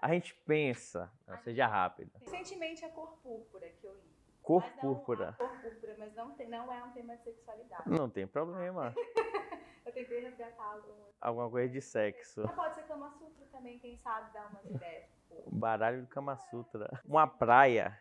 A 0.00 0.12
gente 0.12 0.34
pensa. 0.46 1.10
Não, 1.26 1.36
seja 1.38 1.66
rápido. 1.66 2.10
Recentemente 2.20 2.84
a 2.84 2.88
cor 2.90 3.16
púrpura 3.22 3.68
que 3.68 3.84
eu 3.86 3.94
li. 3.94 4.16
Cor 4.42 4.62
Mas 4.62 4.74
não- 4.76 4.80
púrpura. 4.80 5.28
A 5.30 5.32
cor 5.34 5.60
púrpura, 5.60 5.96
mas 5.98 6.14
não, 6.14 6.34
tem, 6.34 6.48
não 6.48 6.72
é 6.72 6.82
um 6.84 6.92
tema 6.92 7.16
de 7.16 7.24
sexualidade. 7.24 7.88
Não 7.90 8.08
tem 8.08 8.26
problema. 8.26 8.94
Eu 9.84 9.92
tentei 9.92 10.20
resgatar 10.20 10.64
algum. 10.64 10.94
Alguma 11.20 11.50
coisa 11.50 11.72
de 11.72 11.80
sexo. 11.80 12.42
Mas 12.44 12.54
pode 12.54 12.74
ser 12.74 12.82
Kama 12.82 13.10
Sutra 13.10 13.46
também, 13.50 13.78
quem 13.78 13.96
sabe 13.96 14.32
dar 14.32 14.46
umas 14.50 14.64
ideias. 14.66 15.08
Baralho 15.50 16.02
do 16.02 16.06
Kama 16.08 16.36
Sutra. 16.36 17.00
Uma 17.04 17.26
praia. 17.26 17.98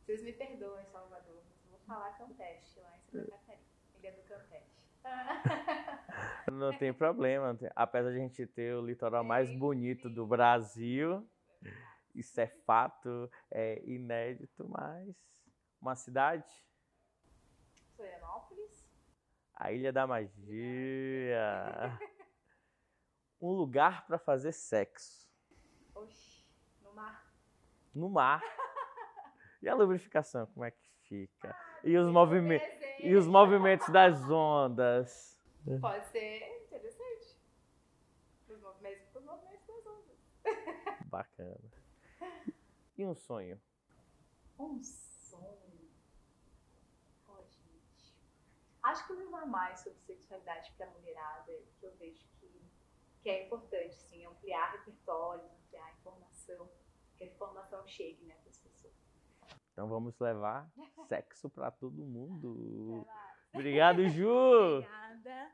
Vocês 0.00 0.22
me 0.22 0.32
perdoem, 0.32 0.86
Salvador, 0.86 1.42
mas 1.48 1.70
vou 1.70 1.78
falar 1.80 2.16
Campeche 2.16 2.80
lá 2.80 2.96
em 2.96 3.00
Santa 3.10 3.30
Catarina. 3.30 3.62
Ele 3.94 4.06
é 4.06 4.12
do 4.12 4.22
Campeche. 4.22 4.78
Não 6.50 6.76
tem 6.76 6.92
problema. 6.92 7.56
Apesar 7.74 8.10
de 8.10 8.16
a 8.16 8.20
gente 8.20 8.46
ter 8.46 8.74
o 8.74 8.84
litoral 8.84 9.22
mais 9.24 9.50
bonito 9.58 10.08
do 10.08 10.26
Brasil, 10.26 11.28
isso 12.14 12.40
é 12.40 12.46
fato, 12.46 13.30
é 13.50 13.82
inédito, 13.84 14.68
mas 14.68 15.14
uma 15.80 15.94
cidade, 15.94 16.50
Florianópolis. 17.94 18.88
a 19.54 19.72
Ilha 19.72 19.92
da 19.92 20.06
Magia. 20.06 20.38
Um 23.40 23.52
lugar 23.52 24.04
para 24.04 24.18
fazer 24.18 24.50
sexo 24.50 25.30
Oxi, 25.94 26.44
no 26.82 26.92
mar. 26.92 27.24
no 27.94 28.10
mar. 28.10 28.42
E 29.62 29.68
a 29.68 29.74
lubrificação, 29.74 30.46
como 30.46 30.64
é 30.64 30.72
que 30.72 30.88
fica? 31.08 31.56
E 31.84 31.96
os 31.96 32.10
movimentos 32.10 32.66
e 33.00 33.14
os 33.14 33.26
movimentos 33.26 33.88
das 33.90 34.28
ondas. 34.28 35.37
Pode 35.80 36.08
ser 36.08 36.64
interessante. 36.64 37.36
Os 38.48 38.60
movimentos, 38.60 39.14
os 39.14 39.24
movimentos 39.24 39.66
das 39.66 39.86
ondas. 39.86 40.18
Bacana. 41.06 41.70
E 42.96 43.04
um 43.04 43.14
sonho? 43.14 43.60
Um 44.58 44.82
sonho. 44.82 45.90
Ó, 47.28 47.42
gente. 47.42 48.14
Acho 48.82 49.06
que 49.06 49.12
levar 49.12 49.46
mais 49.46 49.80
sobre 49.80 50.00
sexualidade 50.00 50.72
para 50.72 50.86
a 50.86 50.90
mulherada, 50.90 51.52
que 51.78 51.84
eu 51.84 51.94
vejo 51.96 52.26
que, 52.40 52.62
que 53.20 53.28
é 53.28 53.46
importante, 53.46 53.94
sim, 53.94 54.24
ampliar 54.24 54.72
repertórios, 54.72 55.52
ampliar 55.52 55.92
informação, 55.92 56.70
que 57.16 57.24
a 57.24 57.26
informação 57.26 57.86
chegue 57.86 58.24
né, 58.24 58.34
para 58.36 58.50
as 58.50 58.58
pessoas. 58.58 58.94
Então 59.72 59.88
vamos 59.88 60.18
levar 60.18 60.68
sexo 61.08 61.50
para 61.50 61.70
todo 61.70 62.04
mundo. 62.04 63.04
Vai 63.04 63.04
lá. 63.04 63.37
Obrigado, 63.54 64.02
Ju. 64.02 64.28
Obrigada. 64.28 65.50